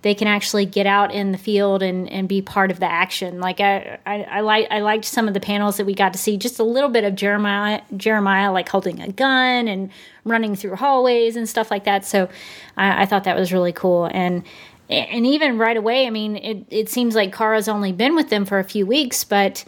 they 0.05 0.13
can 0.13 0.27
actually 0.27 0.67
get 0.67 0.85
out 0.85 1.11
in 1.11 1.31
the 1.31 1.37
field 1.37 1.81
and, 1.81 2.07
and 2.11 2.29
be 2.29 2.39
part 2.39 2.69
of 2.69 2.79
the 2.79 2.85
action. 2.85 3.39
Like 3.39 3.59
I, 3.59 3.97
I, 4.05 4.21
I 4.21 4.39
like 4.41 4.67
I 4.69 4.81
liked 4.81 5.03
some 5.03 5.27
of 5.27 5.33
the 5.33 5.39
panels 5.39 5.77
that 5.77 5.85
we 5.87 5.95
got 5.95 6.13
to 6.13 6.19
see 6.19 6.37
just 6.37 6.59
a 6.59 6.63
little 6.63 6.91
bit 6.91 7.03
of 7.03 7.15
Jeremiah 7.15 7.81
Jeremiah 7.97 8.51
like 8.51 8.69
holding 8.69 9.01
a 9.01 9.11
gun 9.11 9.67
and 9.67 9.89
running 10.23 10.55
through 10.55 10.75
hallways 10.75 11.35
and 11.35 11.49
stuff 11.49 11.71
like 11.71 11.85
that. 11.85 12.05
So 12.05 12.29
I, 12.77 13.01
I 13.01 13.05
thought 13.07 13.23
that 13.23 13.35
was 13.35 13.51
really 13.51 13.73
cool 13.73 14.07
and 14.13 14.43
and 14.87 15.25
even 15.25 15.57
right 15.57 15.75
away, 15.75 16.05
I 16.05 16.11
mean, 16.11 16.35
it, 16.35 16.67
it 16.69 16.89
seems 16.89 17.15
like 17.15 17.33
Kara's 17.33 17.67
only 17.67 17.91
been 17.91 18.13
with 18.13 18.29
them 18.29 18.45
for 18.45 18.59
a 18.59 18.63
few 18.63 18.85
weeks, 18.85 19.23
but 19.23 19.65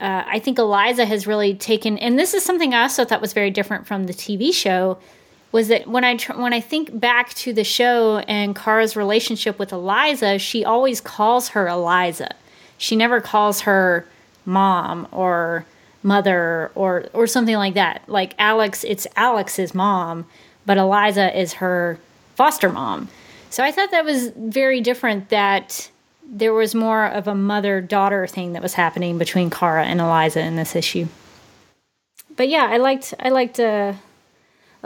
uh, 0.00 0.22
I 0.24 0.38
think 0.38 0.60
Eliza 0.60 1.04
has 1.04 1.26
really 1.26 1.56
taken, 1.56 1.98
and 1.98 2.16
this 2.16 2.32
is 2.32 2.44
something 2.44 2.72
I 2.72 2.82
also 2.82 3.04
thought 3.04 3.20
was 3.20 3.32
very 3.32 3.50
different 3.50 3.88
from 3.88 4.04
the 4.04 4.12
TV 4.12 4.54
show 4.54 4.98
was 5.56 5.68
that 5.68 5.88
when 5.88 6.04
I 6.04 6.16
tr- 6.16 6.34
when 6.34 6.52
I 6.52 6.60
think 6.60 7.00
back 7.00 7.32
to 7.34 7.54
the 7.54 7.64
show 7.64 8.18
and 8.28 8.54
Kara's 8.54 8.94
relationship 8.94 9.58
with 9.58 9.72
Eliza, 9.72 10.38
she 10.38 10.66
always 10.66 11.00
calls 11.00 11.48
her 11.48 11.66
Eliza. 11.66 12.34
She 12.76 12.94
never 12.94 13.22
calls 13.22 13.62
her 13.62 14.06
mom 14.44 15.08
or 15.10 15.64
mother 16.02 16.70
or 16.74 17.06
or 17.14 17.26
something 17.26 17.56
like 17.56 17.72
that. 17.72 18.02
Like 18.06 18.34
Alex, 18.38 18.84
it's 18.84 19.06
Alex's 19.16 19.74
mom, 19.74 20.26
but 20.66 20.76
Eliza 20.76 21.36
is 21.36 21.54
her 21.54 21.98
foster 22.34 22.68
mom. 22.68 23.08
So 23.48 23.64
I 23.64 23.72
thought 23.72 23.90
that 23.92 24.04
was 24.04 24.32
very 24.36 24.82
different 24.82 25.30
that 25.30 25.90
there 26.28 26.52
was 26.52 26.74
more 26.74 27.06
of 27.06 27.26
a 27.28 27.34
mother 27.34 27.80
daughter 27.80 28.26
thing 28.26 28.52
that 28.52 28.62
was 28.62 28.74
happening 28.74 29.16
between 29.16 29.48
Kara 29.48 29.86
and 29.86 30.02
Eliza 30.02 30.40
in 30.40 30.56
this 30.56 30.76
issue. 30.76 31.06
But 32.36 32.50
yeah, 32.50 32.66
I 32.70 32.76
liked 32.76 33.14
I 33.18 33.30
liked 33.30 33.58
uh, 33.58 33.94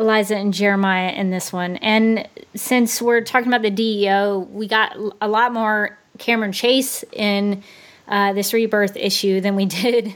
Eliza 0.01 0.37
and 0.37 0.53
Jeremiah 0.55 1.13
in 1.13 1.31
this 1.31 1.53
one. 1.53 1.77
And 1.77 2.27
since 2.55 3.03
we're 3.03 3.21
talking 3.21 3.49
about 3.49 3.63
the 3.63 3.71
DEO, 3.71 4.49
we 4.51 4.67
got 4.67 4.97
a 5.21 5.29
lot 5.29 5.53
more 5.53 5.99
Cameron 6.19 6.53
Chase 6.53 7.05
in 7.13 7.63
uh, 8.09 8.33
this 8.33 8.53
rebirth 8.53 8.97
issue 8.97 9.41
than 9.41 9.55
we 9.55 9.65
did 9.67 10.15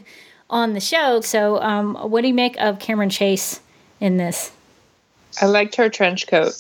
on 0.49 0.73
the 0.73 0.81
show. 0.81 1.21
So, 1.21 1.61
um, 1.61 1.95
what 1.95 2.23
do 2.23 2.29
you 2.29 2.35
make 2.35 2.57
of 2.59 2.79
Cameron 2.79 3.11
Chase 3.11 3.61
in 4.01 4.17
this? 4.17 4.51
I 5.41 5.47
liked 5.47 5.77
her 5.77 5.89
trench 5.89 6.27
coat. 6.27 6.55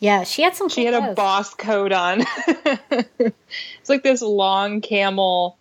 Yeah, 0.00 0.24
she 0.24 0.42
had 0.42 0.56
some. 0.56 0.68
She 0.68 0.84
had 0.84 0.94
clothes. 0.94 1.12
a 1.12 1.14
boss 1.14 1.54
coat 1.54 1.92
on. 1.92 2.24
it's 2.48 3.88
like 3.88 4.02
this 4.02 4.20
long 4.20 4.80
camel 4.80 5.56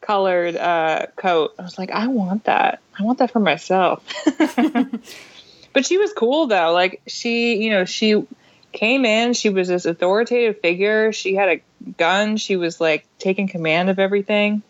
colored 0.00 0.56
uh, 0.56 1.06
coat. 1.16 1.54
I 1.58 1.62
was 1.62 1.78
like, 1.78 1.90
I 1.90 2.08
want 2.08 2.44
that. 2.44 2.80
I 2.98 3.04
want 3.04 3.18
that 3.18 3.30
for 3.30 3.40
myself. 3.40 4.04
But 5.76 5.84
she 5.84 5.98
was 5.98 6.14
cool 6.14 6.46
though. 6.46 6.72
Like 6.72 7.02
she, 7.06 7.62
you 7.62 7.68
know, 7.68 7.84
she 7.84 8.26
came 8.72 9.04
in, 9.04 9.34
she 9.34 9.50
was 9.50 9.68
this 9.68 9.84
authoritative 9.84 10.58
figure. 10.62 11.12
She 11.12 11.34
had 11.34 11.50
a 11.50 11.90
gun. 11.98 12.38
She 12.38 12.56
was 12.56 12.80
like 12.80 13.06
taking 13.18 13.46
command 13.46 13.90
of 13.90 13.98
everything. 13.98 14.62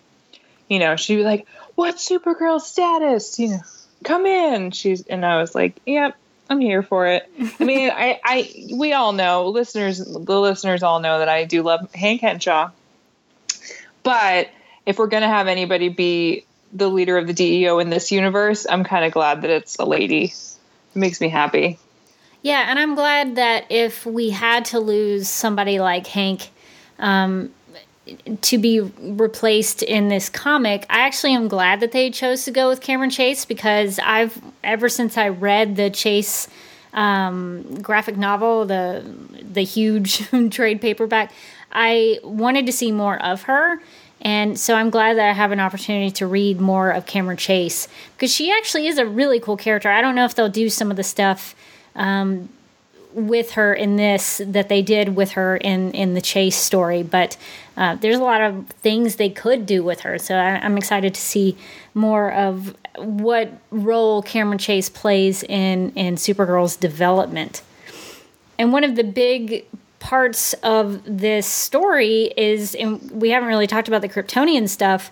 You 0.69 0.81
know, 0.81 0.97
she 0.97 1.15
was 1.15 1.25
like, 1.25 1.47
"What's 1.77 2.11
Supergirl 2.11 2.61
status?" 2.61 3.39
You 3.39 3.51
know, 3.51 3.61
come 4.03 4.27
in. 4.27 4.73
She's 4.73 5.07
and 5.07 5.25
I 5.25 5.41
was 5.41 5.55
like, 5.55 5.81
"Yep, 5.87 6.17
I'm 6.51 6.59
here 6.59 6.83
for 6.83 7.07
it." 7.07 7.31
I 7.61 7.65
mean, 7.65 7.89
I, 7.95 8.19
I, 8.25 8.67
we 8.75 8.93
all 8.93 9.13
know, 9.13 9.51
listeners, 9.51 9.99
the 9.99 10.41
listeners 10.41 10.83
all 10.83 10.99
know 10.99 11.21
that 11.21 11.29
I 11.29 11.45
do 11.45 11.63
love 11.63 11.89
Hank 11.95 12.21
Henshaw. 12.21 12.73
But 14.03 14.49
if 14.85 14.99
we're 14.99 15.07
gonna 15.07 15.29
have 15.29 15.47
anybody 15.47 15.89
be 15.89 16.47
the 16.73 16.89
leader 16.89 17.17
of 17.17 17.29
the 17.29 17.33
DEO 17.33 17.79
in 17.79 17.91
this 17.91 18.11
universe, 18.11 18.67
I'm 18.69 18.83
kind 18.83 19.05
of 19.05 19.13
glad 19.13 19.43
that 19.43 19.51
it's 19.51 19.77
a 19.79 19.85
lady 19.85 20.33
it 20.97 20.99
makes 20.99 21.21
me 21.21 21.29
happy. 21.29 21.79
Yeah, 22.43 22.67
and 22.69 22.79
I'm 22.79 22.95
glad 22.95 23.37
that 23.37 23.67
if 23.71 24.07
we 24.07 24.31
had 24.31 24.65
to 24.67 24.81
lose 24.81 25.29
somebody 25.29 25.79
like 25.79 26.07
Hank 26.07 26.51
um, 26.99 27.53
to 28.41 28.59
be 28.59 28.81
replaced 28.81 29.83
in 29.83 30.09
this 30.09 30.29
comic, 30.29 30.87
I 30.89 31.01
actually 31.01 31.35
am 31.35 31.49
glad 31.49 31.81
that 31.81 31.93
they 31.93 32.11
chose 32.11 32.45
to 32.45 32.51
go 32.51 32.69
with 32.69 32.81
Cameron 32.81 33.11
Chase 33.11 33.45
because 33.45 33.99
I've 33.99 34.41
ever 34.65 34.89
since 34.89 35.19
I 35.19 35.29
read 35.29 35.77
the 35.77 35.91
Chase 35.91 36.49
um, 36.95 37.83
graphic 37.83 38.17
novel, 38.17 38.65
the 38.65 39.05
the 39.43 39.63
huge 39.63 40.27
trade 40.51 40.81
paperback, 40.81 41.33
I 41.73 42.21
wanted 42.25 42.65
to 42.67 42.73
see 42.73 42.91
more 42.91 43.23
of 43.23 43.43
her. 43.43 43.81
And 44.21 44.59
so 44.59 44.75
I'm 44.75 44.91
glad 44.91 45.19
that 45.19 45.29
I 45.29 45.33
have 45.33 45.53
an 45.53 45.61
opportunity 45.61 46.11
to 46.13 46.27
read 46.27 46.61
more 46.61 46.91
of 46.91 47.07
Cameron 47.07 47.37
Chase 47.37 47.87
because 48.15 48.33
she 48.33 48.51
actually 48.51 48.87
is 48.87 48.99
a 48.99 49.07
really 49.07 49.39
cool 49.41 49.57
character. 49.57 49.91
I 49.91 50.01
don't 50.01 50.15
know 50.15 50.25
if 50.25 50.35
they'll 50.35 50.49
do 50.49 50.69
some 50.69 50.91
of 50.91 50.97
the 50.97 51.05
stuff 51.05 51.55
um, 51.95 52.49
with 53.13 53.53
her 53.53 53.73
in 53.73 53.97
this 53.97 54.41
that 54.45 54.69
they 54.69 54.83
did 54.83 55.17
with 55.17 55.33
her 55.33 55.57
in 55.57 55.93
in 55.93 56.15
the 56.15 56.21
Chase 56.21 56.57
story, 56.57 57.03
but 57.03 57.37
uh, 57.77 57.95
there's 57.97 58.17
a 58.17 58.23
lot 58.23 58.41
of 58.41 58.67
things 58.69 59.17
they 59.17 59.31
could 59.31 59.67
do 59.67 59.85
with 59.85 60.01
her. 60.01 60.19
So 60.19 60.37
I, 60.37 60.59
I'm 60.65 60.77
excited 60.77 61.15
to 61.15 61.21
see 61.21 61.57
more 61.95 62.33
of 62.33 62.75
what 62.97 63.51
role 63.71 64.23
Cameron 64.23 64.59
Chase 64.59 64.89
plays 64.89 65.43
in 65.43 65.93
in 65.93 66.17
Supergirl's 66.17 66.77
development. 66.77 67.63
And 68.59 68.73
one 68.73 68.85
of 68.85 68.97
the 68.97 69.05
big 69.05 69.67
parts 70.07 70.53
of 70.63 71.03
this 71.05 71.49
story 71.49 72.33
is, 72.37 72.77
and 72.77 73.11
we 73.11 73.31
haven't 73.31 73.49
really 73.49 73.67
talked 73.67 73.89
about 73.89 74.03
the 74.03 74.09
Kryptonian 74.09 74.69
stuff, 74.69 75.11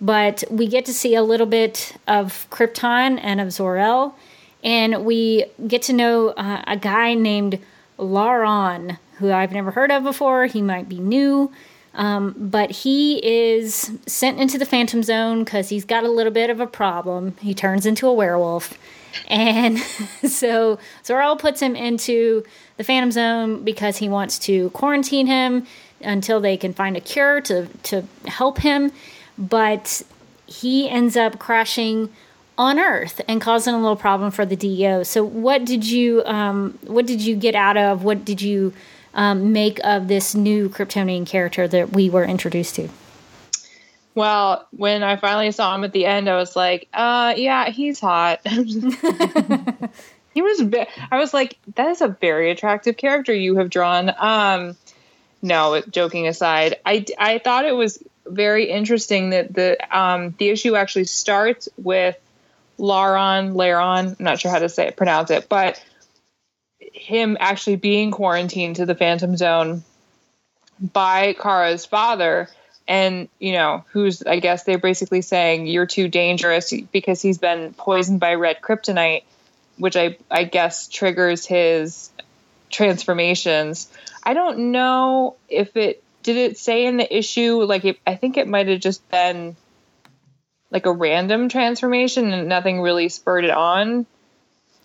but 0.00 0.42
we 0.50 0.66
get 0.66 0.84
to 0.86 0.92
see 0.92 1.14
a 1.14 1.22
little 1.22 1.46
bit 1.46 1.96
of 2.08 2.48
Krypton 2.50 3.20
and 3.22 3.40
of 3.40 3.52
Zor-El, 3.52 4.18
and 4.64 5.04
we 5.04 5.44
get 5.68 5.82
to 5.82 5.92
know 5.92 6.30
uh, 6.30 6.60
a 6.66 6.76
guy 6.76 7.14
named 7.14 7.60
Laron, 8.00 8.98
who 9.18 9.30
I've 9.30 9.52
never 9.52 9.70
heard 9.70 9.92
of 9.92 10.02
before. 10.02 10.46
He 10.46 10.60
might 10.60 10.88
be 10.88 10.98
new. 10.98 11.52
Um, 11.94 12.34
but 12.36 12.72
he 12.72 13.24
is 13.24 13.92
sent 14.06 14.40
into 14.40 14.58
the 14.58 14.66
Phantom 14.66 15.04
Zone 15.04 15.44
because 15.44 15.68
he's 15.68 15.84
got 15.84 16.02
a 16.02 16.10
little 16.10 16.32
bit 16.32 16.50
of 16.50 16.58
a 16.58 16.66
problem. 16.66 17.36
He 17.40 17.54
turns 17.54 17.86
into 17.86 18.08
a 18.08 18.12
werewolf. 18.12 18.76
And 19.28 19.78
so 20.24 20.78
Zor-El 21.04 21.36
puts 21.36 21.60
him 21.60 21.76
into 21.76 22.44
the 22.76 22.84
Phantom 22.84 23.10
Zone 23.10 23.64
because 23.64 23.98
he 23.98 24.08
wants 24.08 24.38
to 24.40 24.70
quarantine 24.70 25.26
him 25.26 25.66
until 26.00 26.40
they 26.40 26.56
can 26.56 26.74
find 26.74 26.96
a 26.96 27.00
cure 27.00 27.40
to 27.42 27.66
to 27.84 28.04
help 28.26 28.58
him. 28.58 28.92
But 29.38 30.02
he 30.46 30.88
ends 30.88 31.16
up 31.16 31.38
crashing 31.38 32.10
on 32.58 32.78
Earth 32.78 33.20
and 33.28 33.40
causing 33.40 33.74
a 33.74 33.78
little 33.78 33.96
problem 33.96 34.30
for 34.30 34.44
the 34.44 34.56
DEO. 34.56 35.02
So, 35.02 35.24
what 35.24 35.64
did 35.64 35.88
you 35.88 36.22
um, 36.24 36.78
what 36.82 37.06
did 37.06 37.20
you 37.22 37.36
get 37.36 37.54
out 37.54 37.76
of? 37.76 38.04
What 38.04 38.24
did 38.24 38.42
you 38.42 38.72
um, 39.14 39.52
make 39.52 39.78
of 39.84 40.08
this 40.08 40.34
new 40.34 40.68
Kryptonian 40.68 41.26
character 41.26 41.66
that 41.68 41.92
we 41.92 42.10
were 42.10 42.24
introduced 42.24 42.76
to? 42.76 42.88
Well, 44.14 44.66
when 44.72 45.02
I 45.02 45.16
finally 45.16 45.52
saw 45.52 45.74
him 45.74 45.84
at 45.84 45.92
the 45.92 46.04
end, 46.04 46.28
I 46.28 46.36
was 46.36 46.54
like, 46.54 46.88
uh, 46.92 47.34
yeah, 47.36 47.70
he's 47.70 47.98
hot. 47.98 48.40
He 50.34 50.42
was. 50.42 50.62
I 51.10 51.18
was 51.18 51.34
like, 51.34 51.58
that 51.74 51.88
is 51.88 52.00
a 52.00 52.08
very 52.08 52.50
attractive 52.50 52.96
character 52.96 53.34
you 53.34 53.56
have 53.56 53.70
drawn. 53.70 54.12
Um, 54.16 54.76
no, 55.42 55.82
joking 55.90 56.26
aside, 56.26 56.76
I 56.86 57.04
I 57.18 57.38
thought 57.38 57.66
it 57.66 57.76
was 57.76 58.02
very 58.26 58.70
interesting 58.70 59.30
that 59.30 59.52
the 59.52 59.76
um 59.96 60.34
the 60.38 60.48
issue 60.48 60.74
actually 60.74 61.04
starts 61.04 61.68
with 61.76 62.16
Laron 62.78 63.52
Laron. 63.52 64.16
I'm 64.18 64.24
not 64.24 64.40
sure 64.40 64.50
how 64.50 64.60
to 64.60 64.68
say 64.68 64.88
it, 64.88 64.96
pronounce 64.96 65.30
it, 65.30 65.48
but 65.48 65.82
him 66.78 67.36
actually 67.38 67.76
being 67.76 68.10
quarantined 68.10 68.76
to 68.76 68.86
the 68.86 68.94
Phantom 68.94 69.36
Zone 69.36 69.84
by 70.80 71.34
Kara's 71.34 71.84
father 71.84 72.48
and 72.92 73.28
you 73.38 73.52
know 73.52 73.84
who's 73.92 74.22
i 74.24 74.38
guess 74.38 74.64
they're 74.64 74.78
basically 74.78 75.22
saying 75.22 75.66
you're 75.66 75.86
too 75.86 76.08
dangerous 76.08 76.72
because 76.92 77.22
he's 77.22 77.38
been 77.38 77.72
poisoned 77.74 78.20
by 78.20 78.34
red 78.34 78.60
kryptonite 78.60 79.22
which 79.78 79.96
I 79.96 80.16
I 80.30 80.44
guess 80.44 80.88
triggers 80.88 81.46
his 81.46 82.10
transformations. 82.70 83.88
I 84.22 84.34
don't 84.34 84.72
know 84.72 85.36
if 85.48 85.76
it 85.76 86.02
did 86.22 86.36
it 86.36 86.58
say 86.58 86.86
in 86.86 86.96
the 86.98 87.16
issue 87.16 87.62
like 87.64 87.84
it, 87.84 87.98
I 88.06 88.14
think 88.14 88.36
it 88.36 88.46
might 88.46 88.68
have 88.68 88.80
just 88.80 89.08
been 89.10 89.56
like 90.70 90.86
a 90.86 90.92
random 90.92 91.48
transformation 91.48 92.32
and 92.32 92.48
nothing 92.48 92.80
really 92.80 93.08
spurred 93.08 93.44
it 93.44 93.50
on 93.50 94.06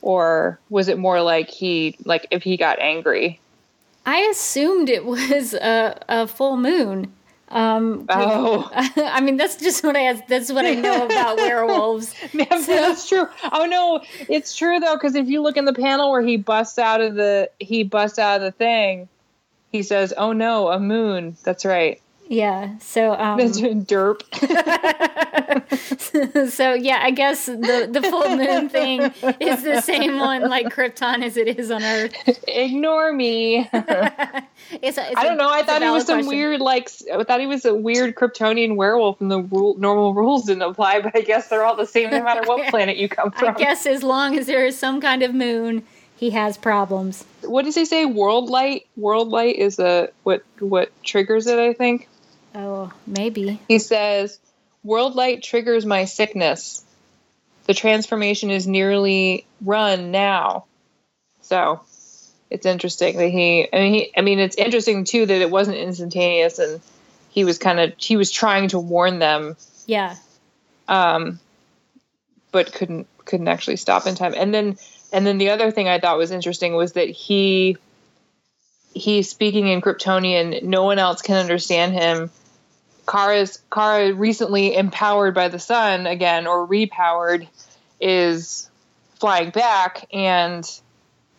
or 0.02 0.60
was 0.70 0.88
it 0.88 0.98
more 0.98 1.22
like 1.22 1.50
he 1.50 1.96
like 2.04 2.28
if 2.32 2.44
he 2.44 2.58
got 2.58 2.80
angry 2.80 3.40
I 4.06 4.22
assumed 4.22 4.90
it 4.90 5.06
was 5.14 5.54
a, 5.54 6.02
a 6.10 6.28
full 6.28 6.58
moon. 6.58 7.14
Um, 7.50 8.06
oh 8.10 8.70
I 8.74 9.22
mean, 9.22 9.38
that's 9.38 9.56
just 9.56 9.84
what 9.84 9.96
I 9.96 10.14
that's 10.28 10.52
what 10.52 10.66
I 10.66 10.74
know 10.74 11.06
about 11.06 11.38
werewolves. 11.38 12.14
Yeah, 12.34 12.46
that's 12.50 13.08
true. 13.08 13.28
Oh 13.52 13.66
no, 13.66 14.02
it's 14.28 14.56
true 14.56 14.80
though 14.80 14.96
because 14.96 15.16
if 15.16 15.28
you 15.28 15.42
look 15.42 15.58
in 15.58 15.66
the 15.66 15.74
panel 15.74 16.12
where 16.12 16.22
he 16.22 16.38
busts 16.38 16.78
out 16.78 17.02
of 17.02 17.16
the 17.16 17.50
he 17.60 17.84
busts 17.84 18.20
out 18.20 18.38
of 18.38 18.42
the 18.42 18.52
thing, 18.52 19.08
he 19.72 19.82
says, 19.82 20.14
"Oh 20.18 20.34
no, 20.34 20.70
a 20.70 20.80
moon." 20.80 21.38
That's 21.44 21.64
right. 21.66 22.02
Yeah. 22.30 22.78
So 22.80 23.14
um, 23.14 23.40
derp. 23.40 24.22
so 26.52 26.74
yeah, 26.74 27.00
I 27.02 27.12
guess 27.12 27.46
the 27.46 27.88
the 27.90 28.02
full 28.02 28.36
moon 28.36 28.70
thing 28.70 29.02
is 29.40 29.64
the 29.64 29.82
same 29.82 30.20
one 30.20 30.42
like 30.50 30.68
Krypton 30.68 31.24
as 31.24 31.38
it 31.38 31.60
is 31.60 31.72
on 31.72 31.84
Earth. 31.84 32.14
Ignore 32.48 33.14
me. 33.14 33.70
It's 34.70 34.98
a, 34.98 35.08
it's 35.08 35.16
I 35.16 35.24
don't 35.24 35.34
a- 35.34 35.38
know. 35.38 35.50
I 35.50 35.64
thought 35.64 35.82
he 35.82 35.90
was 35.90 36.06
some 36.06 36.18
question. 36.18 36.30
weird, 36.38 36.60
like 36.60 36.90
I 37.14 37.24
thought 37.24 37.40
he 37.40 37.48
was 37.48 37.64
a 37.64 37.74
weird 37.74 38.16
Kryptonian 38.16 38.76
werewolf, 38.76 39.22
and 39.22 39.32
the 39.32 39.40
rule, 39.40 39.76
normal 39.78 40.14
rules 40.14 40.44
didn't 40.46 40.64
apply. 40.64 41.00
But 41.00 41.16
I 41.16 41.22
guess 41.22 41.48
they're 41.48 41.64
all 41.64 41.76
the 41.78 41.86
same 41.86 42.10
no 42.10 42.22
matter 42.22 42.42
what 42.46 42.68
planet 42.70 42.98
you 42.98 43.08
come 43.08 43.32
from. 43.32 43.56
I 43.56 43.58
guess 43.58 43.86
as 43.86 44.04
long 44.04 44.38
as 44.38 44.46
there 44.48 44.66
is 44.66 44.78
some 44.78 45.00
kind 45.00 45.24
of 45.24 45.34
moon, 45.34 45.84
he 46.18 46.32
has 46.32 46.58
problems. 46.58 47.24
What 47.44 47.64
does 47.64 47.76
he 47.76 47.86
say? 47.86 48.04
World 48.06 48.50
light. 48.50 48.88
World 48.98 49.30
light 49.30 49.56
is 49.56 49.80
a 49.80 50.10
what? 50.24 50.44
What 50.60 50.92
triggers 51.04 51.48
it? 51.48 51.60
I 51.60 51.72
think 51.72 52.10
Oh, 52.60 52.92
maybe. 53.06 53.60
he 53.68 53.78
says, 53.80 54.40
"World 54.84 55.16
light 55.16 55.44
triggers 55.44 55.86
my 55.86 56.06
sickness. 56.06 56.84
The 57.68 57.74
transformation 57.76 58.50
is 58.50 58.66
nearly 58.66 59.46
run 59.62 60.10
now." 60.12 60.66
So 61.42 61.82
it's 62.50 62.66
interesting 62.66 63.18
that 63.18 63.28
he. 63.30 63.68
I 63.72 63.78
mean, 63.78 63.94
he, 63.94 64.12
I 64.18 64.22
mean, 64.22 64.40
it's 64.40 64.56
interesting 64.56 65.04
too 65.04 65.26
that 65.26 65.42
it 65.42 65.52
wasn't 65.52 65.78
instantaneous, 65.78 66.58
and 66.58 66.82
he 67.30 67.44
was 67.44 67.60
kind 67.60 67.80
of 67.80 67.94
he 67.98 68.18
was 68.18 68.32
trying 68.32 68.70
to 68.70 68.80
warn 68.80 69.20
them 69.20 69.56
Yeah. 69.86 70.16
um, 70.88 71.40
but 72.52 72.74
couldn't 72.74 73.06
couldn't 73.26 73.48
actually 73.50 73.76
stop 73.76 74.08
in 74.08 74.16
time. 74.16 74.34
And 74.36 74.52
then 74.52 74.78
and 75.14 75.28
then 75.28 75.38
the 75.38 75.52
other 75.52 75.70
thing 75.70 75.88
I 75.88 76.00
thought 76.00 76.18
was 76.18 76.32
interesting 76.32 76.74
was 76.74 76.94
that 76.94 77.10
he 77.10 77.78
he's 78.96 79.30
speaking 79.30 79.68
in 79.68 79.82
Kryptonian. 79.82 80.64
No 80.64 80.84
one 80.84 80.98
else 80.98 81.22
can 81.22 81.36
understand 81.36 81.94
him. 81.94 82.32
Kara's 83.08 83.60
Kara 83.74 84.14
recently 84.14 84.76
empowered 84.76 85.34
by 85.34 85.48
the 85.48 85.60
sun 85.60 86.06
again 86.06 86.46
or 86.46 86.68
repowered 86.68 87.48
is 88.00 88.70
flying 89.16 89.50
back 89.50 90.08
and 90.14 90.70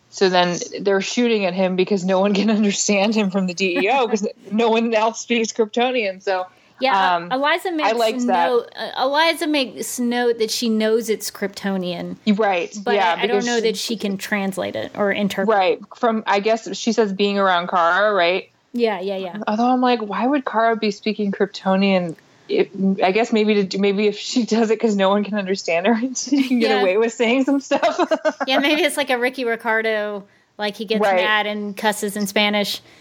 so 0.09 0.27
then 0.27 0.57
they're 0.81 1.01
shooting 1.01 1.45
at 1.45 1.53
him 1.53 1.75
because 1.75 2.03
no 2.03 2.19
one 2.19 2.33
can 2.33 2.49
understand 2.59 3.15
him 3.15 3.29
from 3.29 3.47
the 3.47 3.53
DEO 3.53 4.07
because 4.07 4.27
no 4.51 4.69
one 4.69 4.93
else 4.93 5.21
speaks 5.21 5.53
Kryptonian. 5.53 6.21
So 6.21 6.47
Yeah, 6.81 7.15
Um, 7.15 7.31
Eliza 7.31 7.71
makes 7.71 7.97
liked 7.97 8.21
note. 8.21 8.71
Uh, 8.75 8.91
Eliza 9.03 9.47
makes 9.47 9.99
note 9.99 10.39
that 10.39 10.49
she 10.49 10.67
knows 10.67 11.09
it's 11.09 11.29
Kryptonian, 11.29 12.15
right, 12.35 12.75
but 12.83 12.95
yeah, 12.95 13.15
I, 13.17 13.23
I 13.23 13.27
don't 13.27 13.45
know 13.45 13.57
she- 13.57 13.61
that 13.61 13.77
she 13.77 13.95
can 13.97 14.17
translate 14.17 14.75
it 14.75 14.91
or 14.97 15.11
interpret. 15.11 15.55
Right. 15.55 15.79
From 15.95 16.23
I 16.25 16.39
guess 16.39 16.75
she 16.75 16.91
says 16.91 17.13
being 17.13 17.37
around 17.37 17.69
Kara, 17.69 18.11
right? 18.13 18.49
Yeah, 18.73 18.99
yeah, 18.99 19.17
yeah. 19.17 19.37
Although 19.47 19.67
I'm 19.71 19.81
like, 19.81 20.01
why 20.01 20.25
would 20.27 20.45
Kara 20.45 20.75
be 20.75 20.91
speaking 20.91 21.31
Kryptonian? 21.31 22.15
It, 22.47 22.71
I 23.03 23.11
guess 23.11 23.31
maybe 23.31 23.53
to 23.55 23.63
do, 23.63 23.77
maybe 23.77 24.07
if 24.07 24.17
she 24.17 24.43
does 24.45 24.71
it 24.71 24.79
because 24.79 24.95
no 24.95 25.09
one 25.09 25.23
can 25.23 25.35
understand 25.35 25.85
her, 25.87 25.93
and 26.01 26.17
she 26.17 26.47
can 26.47 26.59
get 26.59 26.71
Yeah. 26.71 26.81
away 26.81 26.97
with 26.97 27.13
saying 27.13 27.45
some 27.45 27.59
stuff. 27.59 27.99
Yeah, 28.47 28.57
maybe 28.59 28.81
it's 28.83 28.97
like 28.97 29.09
a 29.09 29.17
Ricky 29.19 29.45
Ricardo, 29.45 30.27
like 30.57 30.75
he 30.75 30.85
gets 30.85 31.01
Right. 31.01 31.15
mad 31.17 31.45
and 31.47 31.75
cusses 31.77 32.15
in 32.17 32.27
Spanish. 32.27 32.81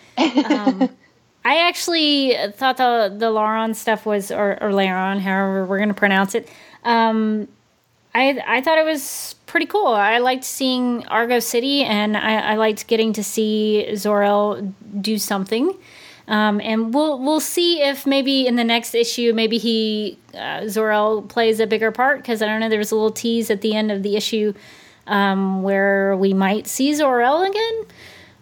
Um, 0.45 0.91
I 1.45 1.69
actually 1.69 2.37
thought 2.57 2.77
the 2.77 3.15
the 3.17 3.27
Laron 3.27 3.75
stuff 3.75 4.05
was, 4.05 4.31
or, 4.31 4.53
or 4.63 4.71
Laron, 4.71 5.21
however 5.21 5.65
we're 5.65 5.79
going 5.79 5.89
to 5.89 5.95
pronounce 5.95 6.35
it. 6.35 6.49
Um, 6.85 7.49
I 8.19 8.59
I 8.59 8.61
thought 8.61 8.79
it 8.79 8.85
was 8.85 9.37
pretty 9.47 9.67
cool. 9.67 9.89
I 9.89 10.19
liked 10.19 10.45
seeing 10.45 11.07
Argo 11.07 11.39
City, 11.41 11.85
and 11.85 12.17
I, 12.17 12.53
I 12.53 12.55
liked 12.57 12.87
getting 12.87 13.13
to 13.15 13.25
see 13.25 13.95
Zor-El 13.97 14.75
do 15.01 15.19
something. 15.19 15.75
Um, 16.27 16.61
and 16.61 16.93
we'll 16.93 17.19
we'll 17.19 17.41
see 17.41 17.81
if 17.81 18.07
maybe 18.07 18.47
in 18.47 18.57
the 18.57 18.65
next 18.65 18.95
issue, 18.95 19.33
maybe 19.33 19.57
he 19.57 20.19
uh, 20.35 20.69
Zor-El 20.69 21.23
plays 21.23 21.61
a 21.61 21.67
bigger 21.67 21.91
part 21.91 22.19
because 22.19 22.43
I 22.43 22.47
don't 22.47 22.61
know. 22.61 22.69
There 22.69 22.79
was 22.79 22.93
a 22.93 22.97
little 22.97 23.11
tease 23.11 23.51
at 23.51 23.63
the 23.63 23.75
end 23.75 23.91
of 23.91 24.03
the 24.03 24.17
issue 24.17 24.53
um, 25.07 25.63
where 25.63 26.17
we 26.17 26.35
might 26.35 26.67
see 26.67 26.93
Zor-El 26.95 27.45
again. 27.45 27.87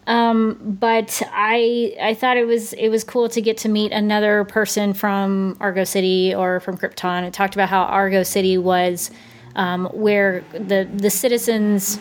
Um, 0.08 0.76
but 0.80 1.22
I 1.32 1.96
I 2.00 2.14
thought 2.14 2.36
it 2.36 2.46
was 2.46 2.72
it 2.72 2.88
was 2.88 3.04
cool 3.04 3.28
to 3.28 3.40
get 3.40 3.58
to 3.58 3.68
meet 3.68 3.92
another 3.92 4.44
person 4.44 4.94
from 4.94 5.56
Argo 5.60 5.84
City 5.84 6.34
or 6.34 6.60
from 6.60 6.76
Krypton. 6.78 7.24
It 7.24 7.32
talked 7.32 7.54
about 7.54 7.68
how 7.68 7.82
Argo 7.82 8.22
City 8.22 8.56
was 8.56 9.10
um, 9.56 9.86
where 9.86 10.44
the 10.52 10.88
the 10.94 11.10
citizens. 11.10 11.98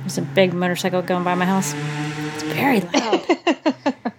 There's 0.00 0.18
a 0.18 0.22
big 0.22 0.52
motorcycle 0.52 1.00
going 1.00 1.24
by 1.24 1.34
my 1.34 1.46
house. 1.46 1.72
It's 1.74 2.42
very 2.42 2.80
loud. 2.80 3.24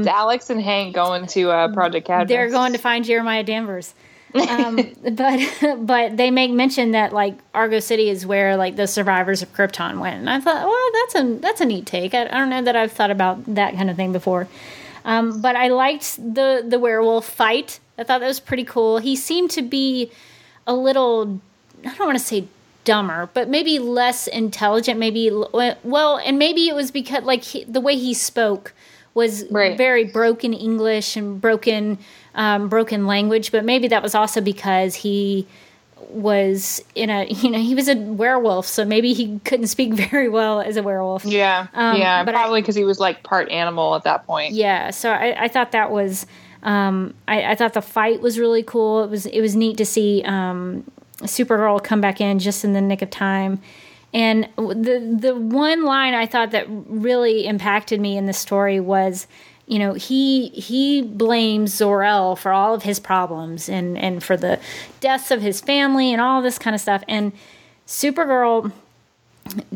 it's 0.00 0.08
Alex 0.08 0.48
and 0.48 0.60
Hank 0.60 0.94
going 0.94 1.26
to 1.28 1.50
uh, 1.50 1.72
Project 1.72 2.06
Cadmus. 2.06 2.28
They're 2.28 2.50
going 2.50 2.72
to 2.72 2.78
find 2.78 3.04
Jeremiah 3.04 3.42
Danvers. 3.44 3.94
um, 4.48 4.76
but 5.12 5.40
but 5.80 6.16
they 6.16 6.30
make 6.30 6.50
mention 6.50 6.92
that 6.92 7.12
like 7.12 7.34
Argo 7.54 7.78
City 7.78 8.08
is 8.08 8.26
where 8.26 8.56
like 8.56 8.76
the 8.76 8.86
survivors 8.86 9.42
of 9.42 9.52
Krypton 9.52 10.00
went, 10.00 10.16
and 10.16 10.30
I 10.30 10.40
thought, 10.40 10.66
well, 10.66 10.90
that's 10.94 11.14
a 11.14 11.40
that's 11.40 11.60
a 11.60 11.66
neat 11.66 11.84
take. 11.84 12.14
I, 12.14 12.22
I 12.22 12.38
don't 12.38 12.48
know 12.48 12.62
that 12.62 12.74
I've 12.74 12.92
thought 12.92 13.10
about 13.10 13.54
that 13.54 13.74
kind 13.74 13.90
of 13.90 13.96
thing 13.96 14.12
before. 14.12 14.48
Um, 15.04 15.42
but 15.42 15.56
I 15.56 15.68
liked 15.68 16.16
the 16.16 16.64
the 16.66 16.78
werewolf 16.78 17.26
fight. 17.26 17.80
I 17.98 18.04
thought 18.04 18.20
that 18.20 18.26
was 18.26 18.40
pretty 18.40 18.64
cool. 18.64 18.98
He 18.98 19.14
seemed 19.14 19.50
to 19.52 19.62
be 19.62 20.10
a 20.66 20.74
little, 20.74 21.40
I 21.86 21.94
don't 21.96 22.06
want 22.06 22.18
to 22.18 22.24
say 22.24 22.46
dumber, 22.84 23.28
but 23.32 23.48
maybe 23.48 23.78
less 23.78 24.26
intelligent. 24.26 24.98
Maybe 24.98 25.30
well, 25.30 26.18
and 26.18 26.38
maybe 26.38 26.68
it 26.68 26.74
was 26.74 26.90
because 26.90 27.24
like 27.24 27.42
he, 27.42 27.64
the 27.64 27.80
way 27.80 27.96
he 27.96 28.14
spoke 28.14 28.72
was 29.14 29.44
Right. 29.50 29.76
very 29.76 30.04
broken 30.04 30.52
English 30.54 31.16
and 31.16 31.40
broken 31.40 31.98
um, 32.34 32.68
broken 32.68 33.06
language. 33.06 33.52
But 33.52 33.64
maybe 33.64 33.88
that 33.88 34.02
was 34.02 34.14
also 34.14 34.40
because 34.40 34.94
he 34.94 35.46
was 36.08 36.82
in 36.94 37.08
a 37.10 37.24
you 37.28 37.50
know 37.50 37.58
he 37.58 37.74
was 37.74 37.88
a 37.88 37.94
werewolf, 37.96 38.66
so 38.66 38.84
maybe 38.84 39.12
he 39.12 39.38
couldn't 39.44 39.68
speak 39.68 39.94
very 40.10 40.28
well 40.28 40.60
as 40.60 40.76
a 40.76 40.82
werewolf. 40.82 41.24
Yeah, 41.24 41.66
Um, 41.74 41.96
yeah, 41.98 42.24
but 42.24 42.34
probably 42.34 42.60
because 42.62 42.74
he 42.74 42.84
was 42.84 42.98
like 43.00 43.22
part 43.22 43.48
animal 43.50 43.94
at 43.94 44.04
that 44.04 44.26
point. 44.26 44.52
Yeah, 44.54 44.90
so 44.90 45.10
I, 45.10 45.44
I 45.44 45.48
thought 45.48 45.72
that 45.72 45.90
was 45.90 46.26
um, 46.64 47.14
I, 47.28 47.52
I 47.52 47.54
thought 47.54 47.74
the 47.74 47.82
fight 47.82 48.20
was 48.20 48.38
really 48.38 48.62
cool. 48.62 49.04
It 49.04 49.10
was 49.10 49.26
it 49.26 49.40
was 49.40 49.54
neat 49.56 49.76
to 49.78 49.84
see 49.86 50.22
um, 50.24 50.84
Supergirl 51.22 51.82
come 51.82 52.00
back 52.00 52.20
in 52.20 52.38
just 52.38 52.64
in 52.64 52.72
the 52.72 52.80
nick 52.80 53.02
of 53.02 53.10
time. 53.10 53.60
And 54.14 54.48
the 54.56 55.16
the 55.18 55.34
one 55.34 55.84
line 55.84 56.14
I 56.14 56.26
thought 56.26 56.50
that 56.50 56.66
really 56.68 57.46
impacted 57.46 58.00
me 58.00 58.16
in 58.16 58.26
the 58.26 58.32
story 58.34 58.78
was, 58.78 59.26
you 59.66 59.78
know, 59.78 59.94
he 59.94 60.48
he 60.50 61.02
blames 61.02 61.74
Zor-El 61.74 62.36
for 62.36 62.52
all 62.52 62.74
of 62.74 62.82
his 62.82 63.00
problems 63.00 63.68
and 63.68 63.96
and 63.96 64.22
for 64.22 64.36
the 64.36 64.60
deaths 65.00 65.30
of 65.30 65.40
his 65.40 65.60
family 65.60 66.12
and 66.12 66.20
all 66.20 66.42
this 66.42 66.58
kind 66.58 66.74
of 66.74 66.80
stuff. 66.80 67.02
And 67.08 67.32
Supergirl 67.86 68.70